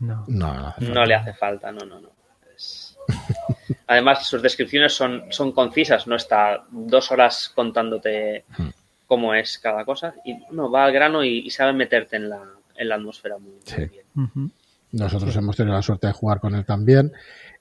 [0.01, 2.11] No, no, no, le hace falta, no, no, no.
[3.87, 8.69] Además, sus descripciones son, son concisas, no está dos horas contándote hmm.
[9.07, 10.15] cómo es cada cosa.
[10.25, 12.43] Y no, va al grano y, sabe meterte en la,
[12.77, 14.53] en la atmósfera muy, bien.
[14.93, 17.13] Nosotros hemos tenido la suerte de jugar con él también.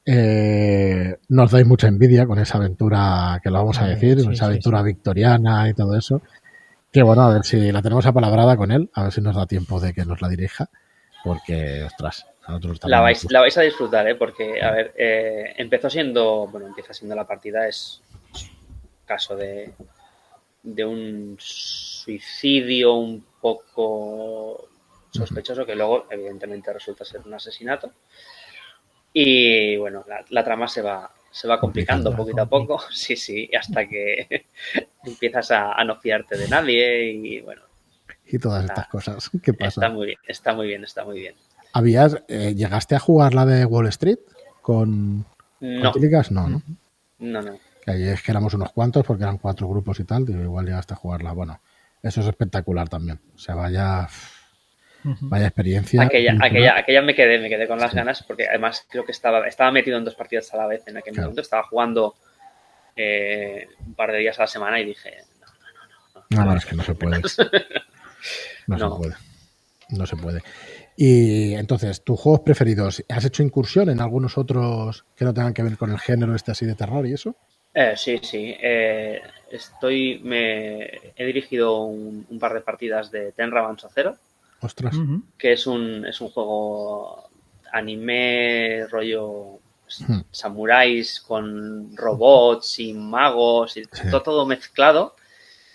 [0.05, 4.81] Eh, nos dais mucha envidia con esa aventura, que lo vamos a decir, esa aventura
[4.83, 6.21] victoriana y todo eso.
[6.91, 9.47] Que bueno, a ver si la tenemos apalabrada con él, a ver si nos da
[9.47, 10.69] tiempo de que nos la dirija,
[11.23, 12.27] porque, ostras,
[12.85, 14.15] la vais, la vais a disfrutar, ¿eh?
[14.15, 18.01] porque, a ver, eh, empezó siendo, bueno, empieza siendo la partida, es
[19.05, 19.73] caso de,
[20.61, 24.69] de un suicidio un poco
[25.11, 27.91] sospechoso, que luego, evidentemente, resulta ser un asesinato.
[29.13, 33.87] Y bueno, la, trama se va, se va complicando poquito a poco, sí, sí, hasta
[33.87, 34.47] que
[35.03, 37.61] empiezas a, no fiarte de nadie y bueno.
[38.25, 39.81] Y todas estas cosas, ¿qué pasa?
[39.81, 41.35] Está muy bien, está muy bien, está muy bien.
[41.73, 44.19] ¿Habías, eh, ¿Llegaste a jugar la de Wall Street
[44.61, 45.25] con,
[45.59, 45.93] no.
[46.29, 46.61] No, ¿no?
[47.19, 47.59] No, no.
[47.83, 50.65] Que ahí es que éramos unos cuantos porque eran cuatro grupos y tal, digo, igual
[50.65, 51.31] llegaste a jugarla.
[51.31, 51.59] Bueno,
[52.01, 53.19] eso es espectacular también.
[53.33, 54.07] O sea, vaya,
[55.03, 56.01] vaya experiencia.
[56.01, 59.47] Aquella, aquella, aquella me quedé, me quedé con las ganas porque además creo que estaba,
[59.47, 61.41] estaba metido en dos partidas a la vez en aquel momento.
[61.41, 62.15] Estaba jugando
[62.95, 65.55] eh, un par de días a la semana y dije, no, no,
[66.13, 66.25] no.
[66.29, 67.21] No, no, no es que no se puede.
[68.65, 69.15] No, se puede.
[69.89, 70.41] No se puede.
[70.95, 73.03] Y entonces, ¿tus juegos preferidos?
[73.09, 76.51] ¿Has hecho incursión en algunos otros que no tengan que ver con el género este
[76.51, 77.35] así de terror y eso?
[77.73, 78.55] Eh, sí, sí.
[78.61, 80.83] Eh, estoy, me
[81.15, 84.15] he dirigido un, par de partidas de Tenra Avanzo Zero.
[84.61, 84.95] Ostras.
[85.37, 87.29] Que es un, es un juego
[87.71, 89.59] anime, rollo
[90.07, 90.19] hmm.
[90.29, 95.15] samuráis con robots y magos y todo, todo, mezclado.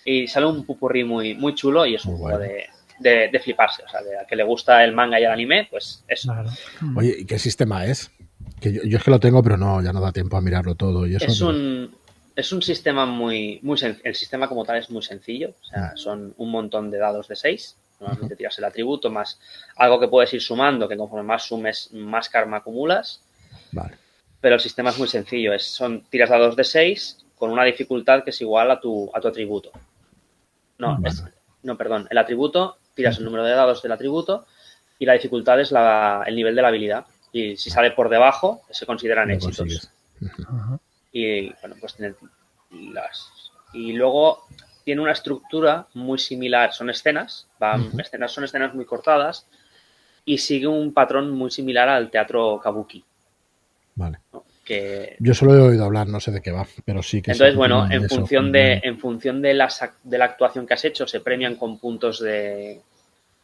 [0.04, 2.66] Y sale un pupurrí muy, muy chulo y es un juego de,
[2.98, 3.82] de, fliparse.
[3.84, 6.34] O sea, de a que le gusta el manga y el anime, pues eso.
[6.96, 8.10] Oye, ¿y qué sistema es?
[8.60, 11.06] Que yo, es que lo tengo, pero no, ya no da tiempo a mirarlo todo.
[11.06, 11.94] Y eso es, un,
[12.34, 15.54] es un sistema muy, muy el sistema como tal es muy sencillo.
[15.60, 15.96] O sea, mm.
[15.96, 17.76] son un montón de dados de 6.
[18.00, 19.40] Normalmente tiras el atributo más
[19.76, 23.22] algo que puedes ir sumando, que conforme más sumes, más karma acumulas.
[23.72, 23.96] Vale.
[24.40, 25.52] Pero el sistema es muy sencillo.
[25.52, 29.20] Es, son tiras dados de 6 con una dificultad que es igual a tu, a
[29.20, 29.72] tu atributo.
[30.78, 30.98] No,
[31.62, 32.06] no, perdón.
[32.10, 34.44] El atributo tiras el número de dados del atributo
[34.98, 37.06] y la dificultad es el nivel de la habilidad.
[37.32, 39.90] Y si sale por debajo, se consideran éxitos.
[41.12, 42.16] Y bueno, pues tiene
[42.92, 43.30] las.
[43.72, 44.46] Y luego
[44.84, 49.46] tiene una estructura muy similar, son escenas, van, escenas, son escenas muy cortadas
[50.24, 53.04] y sigue un patrón muy similar al teatro kabuki.
[53.94, 54.18] Vale.
[55.18, 57.32] Yo solo he oído hablar, no sé de qué va, pero sí que...
[57.32, 59.68] Entonces, bueno, en función, de, en función de, la,
[60.02, 62.80] de la actuación que has hecho, se premian con puntos de,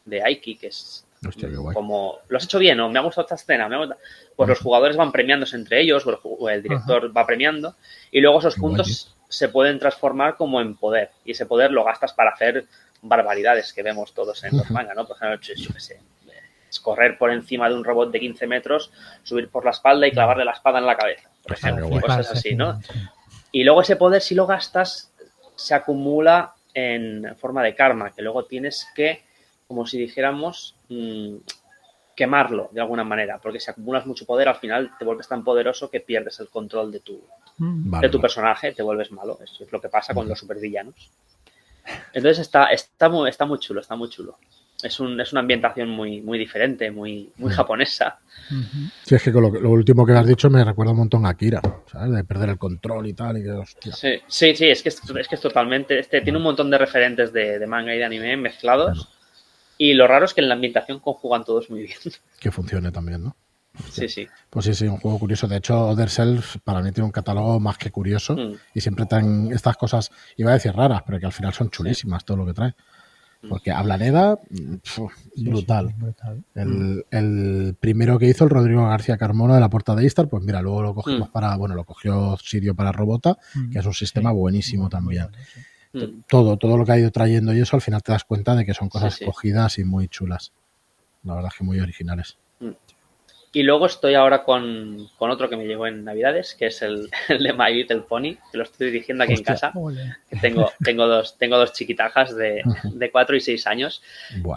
[0.05, 1.05] de Aiki, que es
[1.73, 2.19] como...
[2.27, 3.69] ¿Lo has hecho bien o me ha gustado esta escena?
[4.35, 7.75] Pues los jugadores van premiándose entre ellos, o el, director va premiando,
[8.11, 12.13] y luego esos puntos se pueden transformar como en poder, y ese poder lo gastas
[12.13, 12.65] para hacer
[13.01, 15.07] barbaridades que vemos todos en los manga, ¿no?
[15.07, 15.99] Por ejemplo, yo qué sé,
[16.81, 18.91] correr por encima de un robot de 15 metros,
[19.23, 22.55] subir por la espalda y clavarle la espada en la cabeza, por ejemplo, cosas así,
[22.55, 22.79] ¿no?
[23.51, 25.11] Y luego ese poder, si lo gastas,
[25.55, 29.23] se acumula en forma de karma, que luego tienes que,
[29.67, 31.35] como si dijéramos, mm,
[32.15, 35.89] quemarlo de alguna manera, porque si acumulas mucho poder, al final te vuelves tan poderoso
[35.89, 37.21] que pierdes el control de tu,
[37.57, 37.99] mm.
[37.99, 39.39] de tu personaje, te vuelves malo.
[39.41, 41.09] Eso es lo que pasa con los supervillanos.
[42.13, 44.37] Entonces está, está, muy, está muy chulo, está muy chulo
[44.83, 47.55] es, un, es una ambientación muy, muy diferente, muy, muy mm.
[47.55, 48.19] japonesa.
[49.03, 51.61] Sí, es que lo, lo, último que has dicho me recuerda un montón a Akira,
[51.91, 52.13] ¿sabes?
[52.13, 53.37] De perder el control y tal.
[53.37, 53.43] Y
[53.91, 55.97] Sí, sí, sí, es que es, que es totalmente.
[55.97, 59.09] Este, tiene un montón de referentes de, manga y de anime mezclados.
[59.77, 61.97] Y lo raro es que en la ambientación conjugan todos muy bien.
[62.39, 63.35] Que funcione también, ¿no?
[63.91, 64.27] Sí, sí.
[64.49, 65.47] Pues sí, sí, un juego curioso.
[65.47, 68.35] De hecho, Other Self para mí tiene un catálogo más que curioso.
[68.35, 68.55] Mm.
[68.73, 72.23] Y siempre traen estas cosas, iba a decir raras, pero que al final son chulísimas
[72.23, 72.75] todo lo que trae.
[73.47, 73.97] Porque habla
[75.35, 76.43] brutal.
[76.55, 80.61] El, primero que hizo el Rodrigo García Carmona de la Puerta de Istar, pues mira,
[80.61, 81.31] luego lo cogimos mm.
[81.31, 83.71] para, bueno, lo cogió Sirio para Robota, mm.
[83.71, 85.27] que es un sistema buenísimo también.
[85.93, 86.23] Mm.
[86.27, 88.65] Todo, todo lo que ha ido trayendo y eso, al final te das cuenta de
[88.65, 90.51] que son cosas cogidas y muy chulas.
[91.23, 92.37] La verdad es que muy originales.
[93.55, 97.53] Y luego estoy ahora con, otro que me llegó en Navidades, que es el, de
[97.53, 99.71] My Little Pony, que lo estoy dirigiendo aquí en casa.
[100.41, 104.03] tengo, tengo, dos, tengo dos chiquitajas de, de 4 y 6 años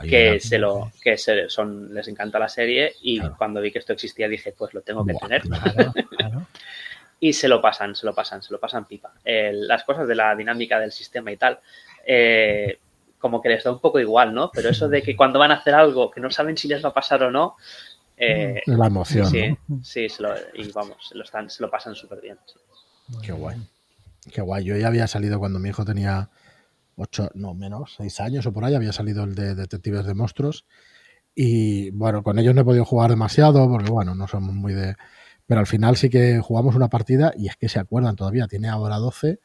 [0.02, 3.92] que, se lo, que se, son, les encanta la serie y cuando vi que esto
[3.92, 5.42] existía dije, pues lo tengo que tener.
[7.20, 9.12] y se lo pasan, se lo pasan, se lo pasan pipa.
[9.24, 11.60] las cosas de la dinámica del sistema y tal,
[12.04, 12.80] eh,
[13.18, 14.50] como que les da un poco igual, ¿no?
[14.52, 16.90] Pero eso de que cuando van a hacer algo que no saben si les va
[16.90, 17.56] a pasar o no,
[18.18, 19.26] Eh, la emoción.
[19.26, 22.38] Sí, sí se lo, y vamos, se lo, están, se lo pasan súper bien.
[23.22, 23.56] Qué guay.
[24.32, 24.64] Qué guay.
[24.64, 26.30] Yo ya había salido cuando mi hijo tenía
[26.96, 30.66] ocho, no menos, seis años o por ahí, había salido el de Detectives de Monstruos.
[31.34, 34.96] Y bueno, con ellos no he podido jugar demasiado porque, bueno, no somos muy de.
[35.46, 38.48] Pero al final sí que jugamos una partida y es que se acuerdan todavía.
[38.48, 39.38] Tiene ahora 12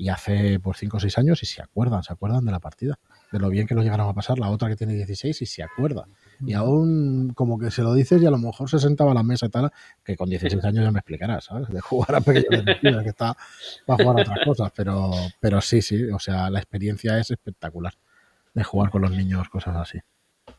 [0.00, 2.98] y hace pues 5 o 6 años y se acuerdan, se acuerdan de la partida,
[3.30, 5.62] de lo bien que lo llegaron a pasar, la otra que tiene 16 y se
[5.62, 6.06] acuerda.
[6.40, 9.22] Y aún como que se lo dices y a lo mejor se sentaba a la
[9.22, 9.70] mesa y tal,
[10.02, 11.68] que con 16 años ya me explicarás, ¿sabes?
[11.68, 13.36] De jugar a pequeños que está
[13.84, 17.92] para jugar a otras cosas, pero, pero sí, sí, o sea, la experiencia es espectacular
[18.54, 19.98] de jugar con los niños, cosas así.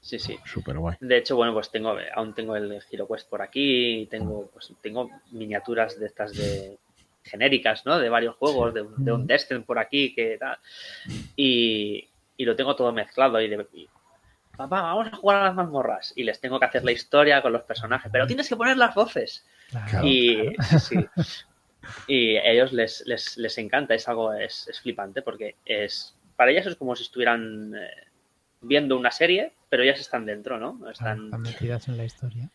[0.02, 0.38] Sí, sí.
[0.46, 0.98] Súper guay.
[1.00, 6.00] De hecho, bueno, pues tengo, aún tengo el HeroQuest por aquí, tengo, pues, tengo miniaturas
[6.00, 6.78] de estas de,
[7.24, 8.00] genéricas, ¿no?
[8.00, 10.58] De varios juegos, de, de, un Destiny por aquí, que tal.
[11.36, 13.66] Y, y, lo tengo todo mezclado y de,
[14.58, 16.14] papá, vamos a jugar a las mazmorras.
[16.16, 18.96] Y les tengo que hacer la historia con los personajes, pero tienes que poner las
[18.96, 19.46] voces.
[19.70, 20.98] Claro, y, sí,
[22.08, 26.66] y ellos les, les, les, encanta, es algo, es, es, flipante, porque es para ellas
[26.66, 27.88] es como si estuvieran eh,
[28.62, 30.90] viendo una serie, pero ellas están dentro, ¿no?
[30.90, 32.50] Están, están metidas en la historia.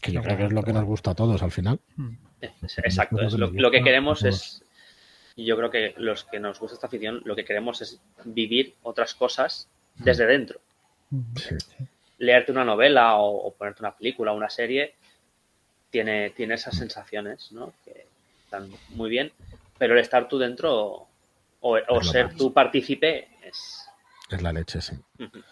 [0.00, 1.80] Que yo creo que es lo que nos gusta a todos al final.
[2.78, 4.62] Exacto, es lo, lo, que queremos es,
[5.36, 9.14] yo creo que los que nos gusta esta afición, lo que queremos es vivir otras
[9.14, 10.60] cosas desde dentro.
[11.36, 11.56] Sí.
[12.18, 14.94] Leerte una novela o, o, ponerte una película o una serie
[15.90, 17.72] tiene, tiene esas sensaciones, ¿no?
[17.84, 18.06] Que
[18.44, 19.32] están muy bien,
[19.78, 21.08] pero el estar tú dentro
[21.60, 23.86] o, o ser tú partícipe es...
[24.30, 24.94] Es la leche, sí.
[25.18, 25.44] Uh -huh.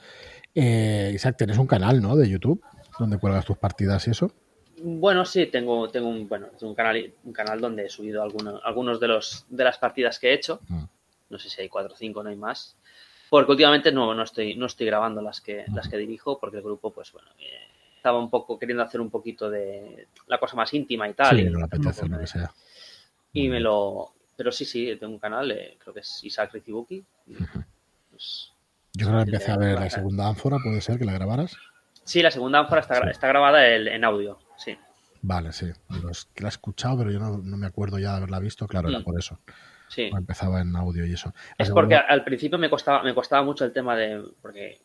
[0.54, 2.16] eh, Isaac, tienes un canal, ¿no?
[2.16, 2.62] De YouTube,
[2.98, 4.32] donde cuelgas tus partidas y eso.
[4.84, 8.60] Bueno, sí, tengo, tengo un bueno, tengo un canal, un canal donde he subido algunos,
[8.64, 10.60] algunos de los de las partidas que he hecho.
[10.68, 10.84] Mm.
[11.30, 12.76] No sé si hay cuatro o cinco, no hay más.
[13.30, 15.74] Porque últimamente no, no estoy, no estoy grabando las que, Mm.
[15.76, 19.08] las que dirijo, porque el grupo, pues bueno, eh, estaba un poco queriendo hacer un
[19.10, 21.36] poquito de la cosa más íntima y tal.
[21.36, 22.52] Sí, y, no le apetece, un lo poco que sea.
[23.32, 24.12] y me lo.
[24.36, 27.04] Pero sí, sí, tengo un canal, eh, creo que es Isaac Rizibuki.
[28.10, 28.50] Pues,
[28.94, 31.56] Yo creo que empecé a ver la segunda ánfora, puede ser que la grabaras.
[32.04, 33.08] Sí, la segunda ánfora está, Sí.
[33.10, 34.76] está grabada el- en audio, sí.
[35.24, 35.66] Vale, sí.
[36.34, 38.66] Que la he escuchado, pero yo no, no me acuerdo ya de haberla visto.
[38.66, 39.04] Claro, era Mm.
[39.04, 39.38] por eso.
[39.88, 40.10] Sí.
[40.12, 41.32] Empezaba en audio y eso.
[41.58, 44.20] La Es porque al principio me costaba, me costaba mucho el tema de.
[44.40, 44.80] Porque,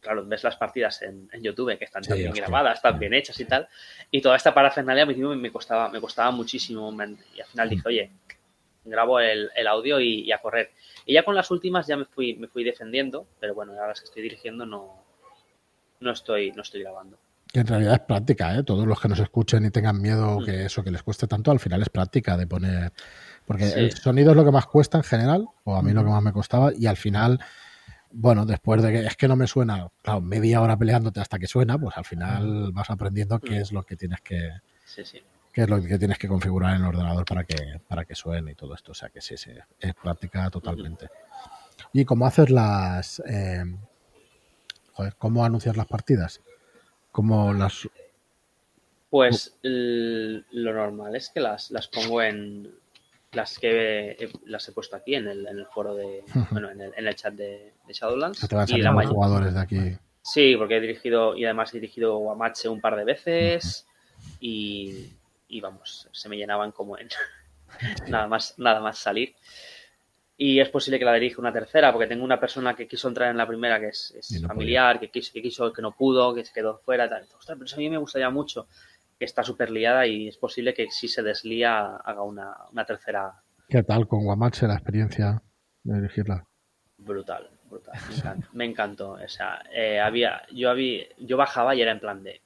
[0.00, 2.44] claro, ves las partidas en, en YouTube que están Sí, tan bien hostia.
[2.46, 3.66] grabadas, tan bien hechas y tal.
[4.10, 6.92] Y toda esta parafernalia al principio me costaba, me costaba muchísimo.
[6.92, 8.10] me- y al final dije, oye,
[8.84, 10.70] grabo el, el audio y, y a correr.
[11.06, 14.00] Y ya con las últimas ya me fui, me fui defendiendo, pero bueno, ahora las
[14.00, 15.02] que estoy dirigiendo no,
[16.00, 17.18] no estoy, no estoy grabando.
[17.52, 18.62] Que en realidad es práctica, ¿eh?
[18.62, 20.44] Todos los que nos escuchen y tengan miedo Mm.
[20.44, 22.92] que eso, que les cueste tanto, al final es práctica de poner.
[23.46, 23.78] Porque Sí.
[23.78, 26.22] el sonido es lo que más cuesta en general, o a mí lo que más
[26.22, 27.40] me costaba, y al final,
[28.10, 31.46] bueno, después de que es que no me suena, claro, media hora peleándote hasta que
[31.46, 33.62] suena, pues al final vas aprendiendo qué Mm.
[33.62, 34.50] es lo que tienes que,
[34.86, 35.20] Sí, sí.
[35.52, 38.52] qué es lo que tienes que configurar en el ordenador para que, para que suene
[38.52, 38.92] y todo esto.
[38.92, 41.08] O sea que sí, sí, es práctica totalmente.
[41.92, 43.20] ¿Y cómo haces las.
[43.26, 43.64] eh,
[44.94, 46.40] joder, cómo anuncias las partidas?
[47.12, 47.88] ¿Cómo las.
[49.10, 52.74] Pues lo normal es que las, las pongo en
[53.32, 56.80] las que he- las he puesto aquí en el, en el foro de bueno en
[56.80, 59.60] el, en el chat de, de Shadowlands que te van y la mayor- jugadores de
[59.60, 59.78] aquí?
[60.22, 63.86] sí porque he dirigido y además he dirigido Guamache un par de veces
[64.40, 65.08] y,
[65.48, 67.08] y vamos se me llenaban como en
[68.08, 69.34] nada más nada más salir
[70.36, 73.30] y es posible que la dirija una tercera porque tengo una persona que quiso entrar
[73.30, 76.34] en la primera que es, es no familiar que quiso, que quiso que no pudo
[76.34, 77.22] que se quedó fuera tal.
[77.22, 78.66] Ostras, pero eso a mí me gustaría mucho
[79.18, 83.42] que está súper liada y es posible que si se deslía haga una, una tercera
[83.68, 85.42] ¿Qué tal con Guamache la experiencia
[85.84, 86.46] de dirigirla?
[86.98, 87.94] brutal, brutal.
[88.08, 88.48] Me encantó.
[88.52, 89.10] me encantó.
[89.12, 92.42] O sea, eh, había, yo había, yo bajaba y era en plan de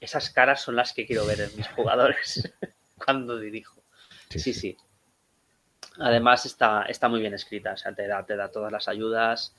[0.00, 2.52] esas caras son las que quiero ver en mis jugadores
[3.04, 3.82] cuando dirijo.
[4.30, 4.76] Sí, sí.
[5.98, 9.54] Además está, está muy bien escrita, o sea, te da, te da todas las ayudas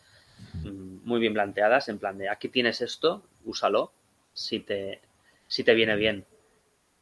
[0.63, 3.91] mm, muy bien planteadas, en plan de aquí tienes esto, úsalo,
[4.33, 5.01] si te,
[5.47, 6.25] si te viene bien.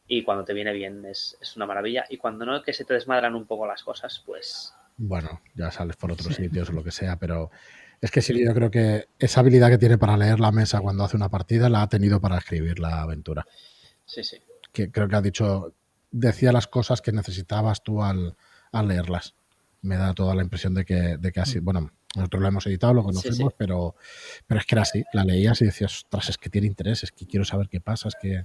[0.08, 2.06] Y cuando te viene bien es, es una maravilla.
[2.10, 5.98] Y cuando no, que se te desmadran un poco las cosas, pues Bueno, ya sales
[5.98, 7.52] por otros sitios o lo que sea, pero
[8.00, 11.04] es que sí, yo creo que esa habilidad que tiene para leer la mesa cuando
[11.04, 13.46] hace una partida la ha tenido para escribir la aventura.
[14.06, 14.38] sí, sí.
[14.72, 15.74] Que creo que ha dicho,
[16.12, 18.36] decía las cosas que necesitabas tú al,
[18.72, 19.36] al leerlas.
[19.82, 22.94] Me da toda la impresión de que, de que así, bueno, nosotros lo hemos editado,
[22.94, 23.50] lo conocemos, Sí, sí.
[23.58, 23.96] Pero,
[24.48, 27.12] pero es que era así, la leías y decías, ostras, es que tiene interés, es
[27.12, 28.44] que quiero saber qué pasa, es que...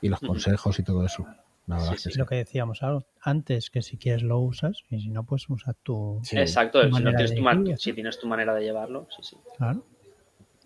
[0.00, 1.26] Y los consejos y todo eso.
[1.66, 2.12] La verdad Sí, es que sí.
[2.14, 2.18] sí.
[2.18, 5.74] Lo que decíamos algo antes, que si quieres lo usas y si no, pues usa
[5.82, 6.20] tu.
[6.22, 6.38] Sí.
[6.38, 9.36] Exacto, si, no tienes de tu man- si tienes tu manera de llevarlo, sí, sí.
[9.56, 9.84] Claro.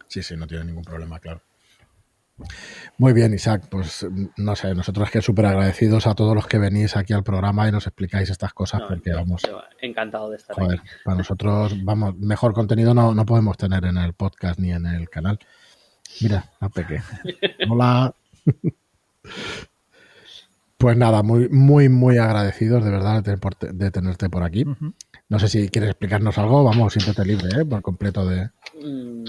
[0.06, 1.40] Sí, sí, no tiene ningún problema, claro.
[2.98, 3.64] Muy bien, Isaac.
[3.70, 4.06] Pues
[4.36, 7.72] no sé, nosotros que súper agradecidos a todos los que venís aquí al programa y
[7.72, 9.42] nos explicáis estas cosas porque vamos.
[9.80, 14.14] encantado de estar joder, Para nosotros, vamos, mejor contenido no, no podemos tener en el
[14.14, 15.38] podcast ni en el canal.
[16.20, 17.02] Mira, la peque.
[17.68, 18.14] Hola.
[20.76, 24.66] Pues nada, muy, muy, muy agradecidos de verdad de, tenerte por aquí.
[25.28, 27.64] No sé si quieres explicarnos algo, vamos, siéntete libre, ¿eh?
[27.64, 28.50] por completo de,
[28.82, 29.24] mm,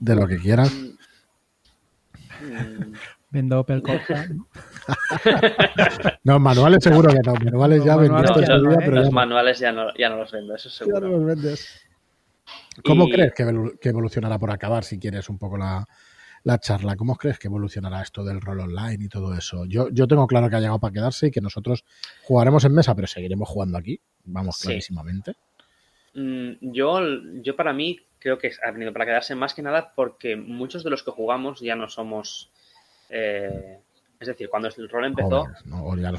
[0.00, 0.74] de lo que quieras.
[3.30, 4.26] Vendo Opel Corsa.
[6.24, 6.38] ¿no?
[6.38, 7.34] manuales seguro que no.
[7.34, 8.76] Manuales ya vendiste ¿eh?
[8.78, 11.00] pero Los manuales ya no, ya no los vendo, eso seguro.
[11.00, 11.80] Ya no los vendes.
[12.84, 13.44] ¿Cómo crees que,
[13.80, 15.86] que evolucionará por acabar, si quieres un poco la,
[16.44, 16.96] la charla.
[16.96, 19.64] ¿Cómo crees que evolucionará esto del rol online y todo eso?
[19.66, 21.84] Yo, yo tengo claro que ha llegado para quedarse y que nosotros
[22.24, 24.00] jugaremos en mesa, pero seguiremos jugando aquí.
[24.24, 25.34] Vamos, clarísimamente.
[26.14, 27.00] Mm, yo,
[27.42, 30.90] yo para mí creo que ha venido para quedarse más que nada porque muchos de
[30.90, 32.50] los que jugamos ya no somos...
[33.10, 33.78] Eh,
[34.20, 35.46] es decir, cuando el rol empezó,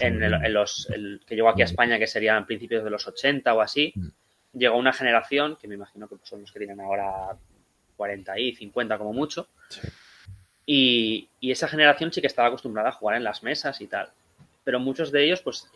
[0.01, 3.61] en, los el, que llegó aquí a España, que serían principios de los 80 o
[3.61, 4.07] así, mm.
[4.57, 7.37] llegó una generación, que me imagino que son los que tienen ahora
[7.95, 9.47] 40 y 50 como mucho,
[10.65, 14.09] y, esa generación sí que estaba acostumbrada a jugar en las mesas y tal.
[14.63, 15.67] Pero muchos de ellos, pues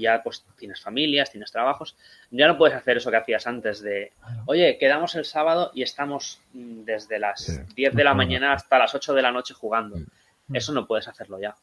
[0.00, 1.96] ya pues tienes familias, tienes trabajos,
[2.30, 4.12] ya no puedes hacer eso que hacías antes de,
[4.46, 8.94] oye, quedamos el sábado y estamos mm, desde las 10 de la mañana hasta las
[8.94, 9.96] 8 de la noche jugando.
[10.52, 11.54] Eso no puedes hacerlo ya.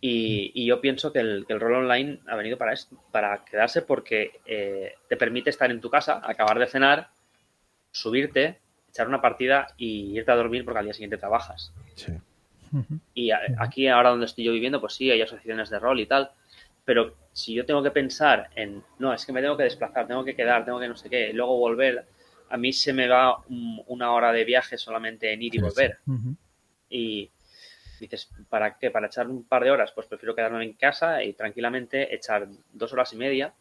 [0.00, 2.74] Y, yo pienso que el, rol online ha venido para,
[3.10, 7.08] para quedarse porque eh, te permite estar en tu casa, acabar de cenar,
[7.90, 8.58] subirte,
[8.90, 11.72] echar una partida y irte a dormir porque al día siguiente trabajas.
[11.94, 12.12] Sí.
[13.14, 16.30] Y aquí, ahora donde estoy yo viviendo, pues sí, hay asociaciones de rol y tal,
[16.84, 20.24] pero si yo tengo que pensar en, no, es que me tengo que desplazar, tengo
[20.24, 22.06] que quedar, tengo que no sé qué, y luego volver,
[22.48, 25.98] a mí se me va una hora de viaje solamente en ir y volver.
[26.88, 27.30] Y
[28.00, 28.90] dices, ¿para qué?
[28.90, 29.92] ¿Para echar un par de horas?
[29.92, 33.54] Pues prefiero quedarme en casa y tranquilamente echar dos horas y media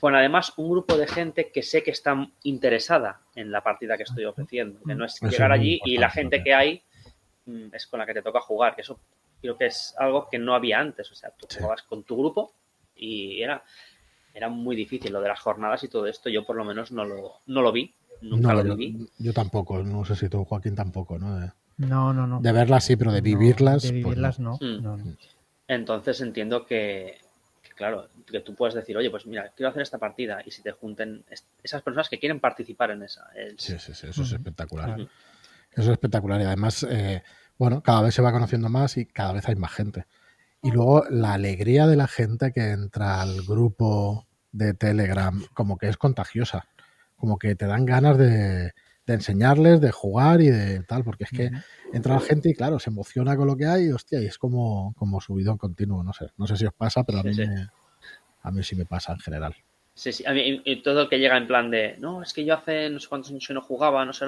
[0.00, 4.02] con además un grupo de gente que sé que está interesada en la partida que
[4.04, 4.80] estoy ofreciendo.
[4.86, 6.82] Que no es llegar allí y la gente que hay
[7.46, 8.74] mm, es con la que te toca jugar.
[8.74, 8.98] Que eso
[9.40, 11.10] creo que es algo que no había antes.
[11.10, 12.54] O sea, tú jugabas con tu grupo
[12.94, 13.64] y era,
[14.34, 16.28] era muy difícil lo de las jornadas y todo esto.
[16.28, 17.94] Yo por lo menos no lo, no lo vi.
[18.22, 19.08] Nunca lo viví.
[19.18, 19.82] Yo, tampoco.
[19.82, 21.40] No sé si tú, Joaquín, tampoco, ¿no?
[21.40, 22.40] De, no, no, no.
[22.40, 23.82] De verlas sí, pero de vivirlas.
[23.82, 24.58] de pues vivirlas no.
[24.60, 25.14] Mm.
[25.66, 27.18] Entonces entiendo que,
[27.76, 30.72] claro, que tú puedes decir, oye, pues mira, quiero hacer esta partida y si te
[30.72, 31.24] junten
[31.62, 33.30] esas personas que quieren participar en esa.
[33.56, 35.00] Sí, sí, sí, eso es espectacular.
[35.00, 37.22] Eso es espectacular y además, eh,
[37.60, 40.06] bueno, cada vez se va conociendo más y cada vez hay más gente.
[40.62, 45.90] Y luego la alegría de la gente que entra al grupo de Telegram, como que
[45.90, 46.64] es contagiosa,
[47.16, 48.72] como que te dan ganas de,
[49.06, 51.50] enseñarles, de jugar y de tal, porque es que
[51.92, 54.38] entra la gente y claro, se emociona con lo que hay y hostia, y es
[54.38, 57.32] como, como subidón continuo, no sé, no sé si os pasa, pero a mí,
[58.40, 59.54] a mí sí me pasa en general.
[59.94, 62.44] Sí, sí, a mí y todo el que llega en plan de, no, es que
[62.44, 64.24] yo hace no sé cuántos años no jugaba, no sé,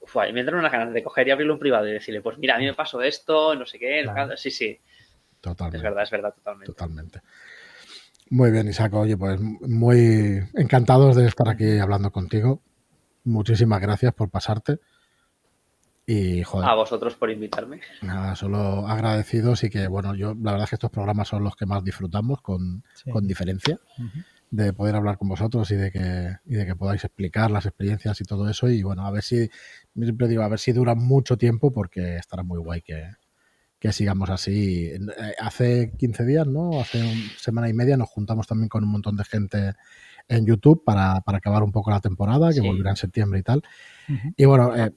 [0.00, 2.56] Uf, me entraron una ganas de coger y abrirlo en privado y decirle, pues mira,
[2.56, 4.04] a mí me pasó esto, no sé qué,
[4.36, 4.78] sí, sí.
[5.40, 5.76] Totalmente.
[5.76, 6.66] Es verdad, es verdad, totalmente.
[6.66, 7.20] Totalmente.
[8.30, 8.94] Muy bien, Isaac.
[8.94, 12.62] Oye, pues muy encantados de estar aquí hablando contigo.
[13.24, 14.78] Muchísimas gracias por pasarte.
[16.06, 17.80] Y, joder, a vosotros por invitarme.
[18.02, 21.56] Nada, solo agradecidos y que, bueno, yo la verdad es que estos programas son los
[21.56, 22.82] que más disfrutamos con,
[23.22, 23.78] diferencia.
[24.54, 28.20] De poder hablar con vosotros y de que y de que podáis explicar las experiencias
[28.20, 28.68] y todo eso.
[28.68, 29.50] Y bueno a ver si
[29.96, 33.10] siempre digo a ver si dura mucho tiempo porque estará muy guay que,
[33.80, 34.92] que sigamos así.
[35.40, 39.16] Hace 15 días no hace una semana y media nos juntamos también con un montón
[39.16, 39.74] de gente
[40.28, 43.62] en YouTube para, para acabar un poco la temporada que volverá en septiembre y tal.
[44.36, 44.92] Y bueno eh,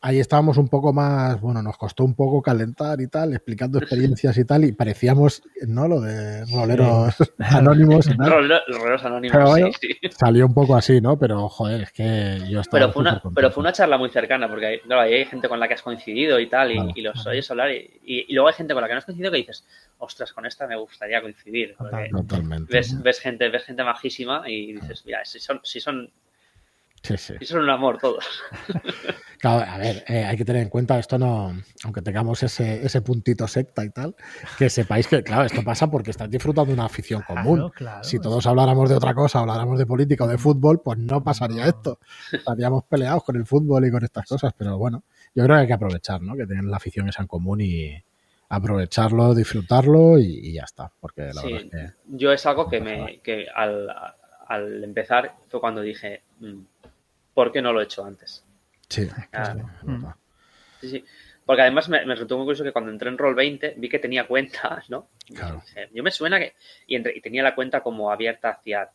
[0.00, 4.36] ahí estábamos un poco más, bueno, nos costó un poco calentar y tal, explicando experiencias
[4.38, 5.88] y tal, y parecíamos, ¿no?
[5.88, 8.06] Lo de roleros anónimos.
[8.06, 11.18] Y roleros anónimos, sí, Salió un poco así, ¿no?
[11.18, 12.80] Pero, joder, es que yo estaba.
[12.80, 15.60] Pero fue, una, pero fue una charla muy cercana, porque hay, claro, hay gente con
[15.60, 18.82] la que has coincidido y tal, y, los oyes hablar, y, luego hay gente con
[18.82, 19.64] la que no has coincidido que dices,
[19.98, 21.74] ostras, con esta me gustaría coincidir.
[21.76, 22.72] Totalmente.
[22.72, 26.10] Ves, ves, gente, ves gente majísima y dices, mira, si son, si son
[27.02, 27.34] Sí, sí.
[27.40, 28.24] Y son un amor todos.
[29.38, 33.02] Claro, a ver, eh, hay que tener en cuenta esto no, aunque tengamos ese, ese
[33.02, 34.16] puntito secta y tal,
[34.58, 37.70] que sepáis que, claro, esto pasa porque estás disfrutando de una afición común.
[38.02, 41.66] si todos habláramos de otra cosa, habláramos de política o de fútbol, pues no pasaría
[41.66, 42.00] esto.
[42.32, 45.04] Estaríamos peleados con el fútbol y con estas cosas, pero bueno,
[45.36, 46.34] yo creo que hay que aprovechar, ¿no?
[46.34, 47.94] Que tienen la afición esa en común y
[48.48, 50.90] aprovecharlo, disfrutarlo y, ya está.
[50.98, 53.88] Porque la verdad es que yo es algo que me, que al,
[54.48, 56.60] al empezar fue cuando dije, mm,
[57.38, 58.42] ¿por qué no lo he hecho antes?
[58.88, 59.54] Sí, ah,
[60.80, 61.04] sí, sí.
[61.46, 64.82] Porque además me, resultó muy curioso que cuando entré en Roll20 vi que tenía cuenta,
[64.88, 65.10] ¿no?
[65.32, 65.62] Claro.
[65.94, 66.56] Yo me suena que.
[66.88, 68.90] Y, y tenía la cuenta como abierta hacia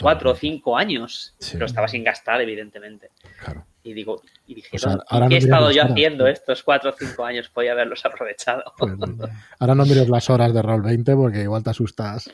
[0.00, 3.12] cuatro o cinco años, pero estaba sin gastar, evidentemente.
[3.44, 3.64] Claro.
[3.84, 7.48] Y digo, y dije, ¿qué he estado yo haciendo estos cuatro o cinco años?
[7.48, 8.64] Podía haberlos aprovechado.
[8.76, 8.92] Pues,
[9.60, 12.28] ahora no mires las horas de Roll 20 porque igual te asustas.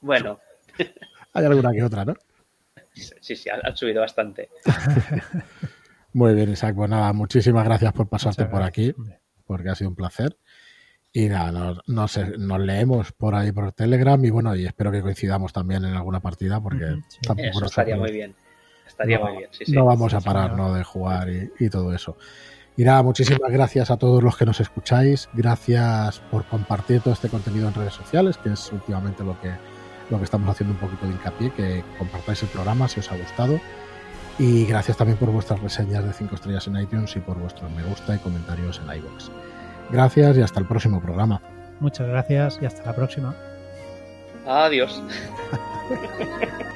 [0.00, 0.38] bueno.
[1.32, 2.14] Hay alguna que otra, ¿no?
[2.94, 4.50] Sí, sí, han subido bastante.
[6.12, 6.74] Muy bien, Isaac.
[6.74, 8.94] Pues nada, muchísimas gracias por pasarte por aquí,
[9.46, 10.36] porque ha sido un placer.
[11.14, 15.52] Y nada, nos, nos, leemos por ahí por Telegram y bueno, y espero que coincidamos
[15.52, 16.86] también en alguna partida porque
[17.20, 18.34] tampoco estaría muy bien.
[18.86, 19.50] Estaría no, muy bien.
[19.68, 22.16] no vamos a parar de jugar y, todo eso.
[22.78, 25.28] Y nada, muchísimas gracias a todos los que nos escucháis.
[25.34, 29.50] Gracias por compartir todo este contenido en redes sociales, que es últimamente lo que,
[30.10, 33.16] lo que estamos haciendo un poquito de hincapié, que compartáis el programa si os ha
[33.16, 33.60] gustado.
[34.38, 37.82] Y gracias también por vuestras reseñas de 5 estrellas en iTunes y por vuestros me
[37.82, 39.30] gusta y comentarios en iVoox.
[39.90, 41.40] Gracias y hasta el próximo programa.
[41.80, 43.34] Muchas gracias y hasta la próxima.
[44.46, 45.02] Adiós.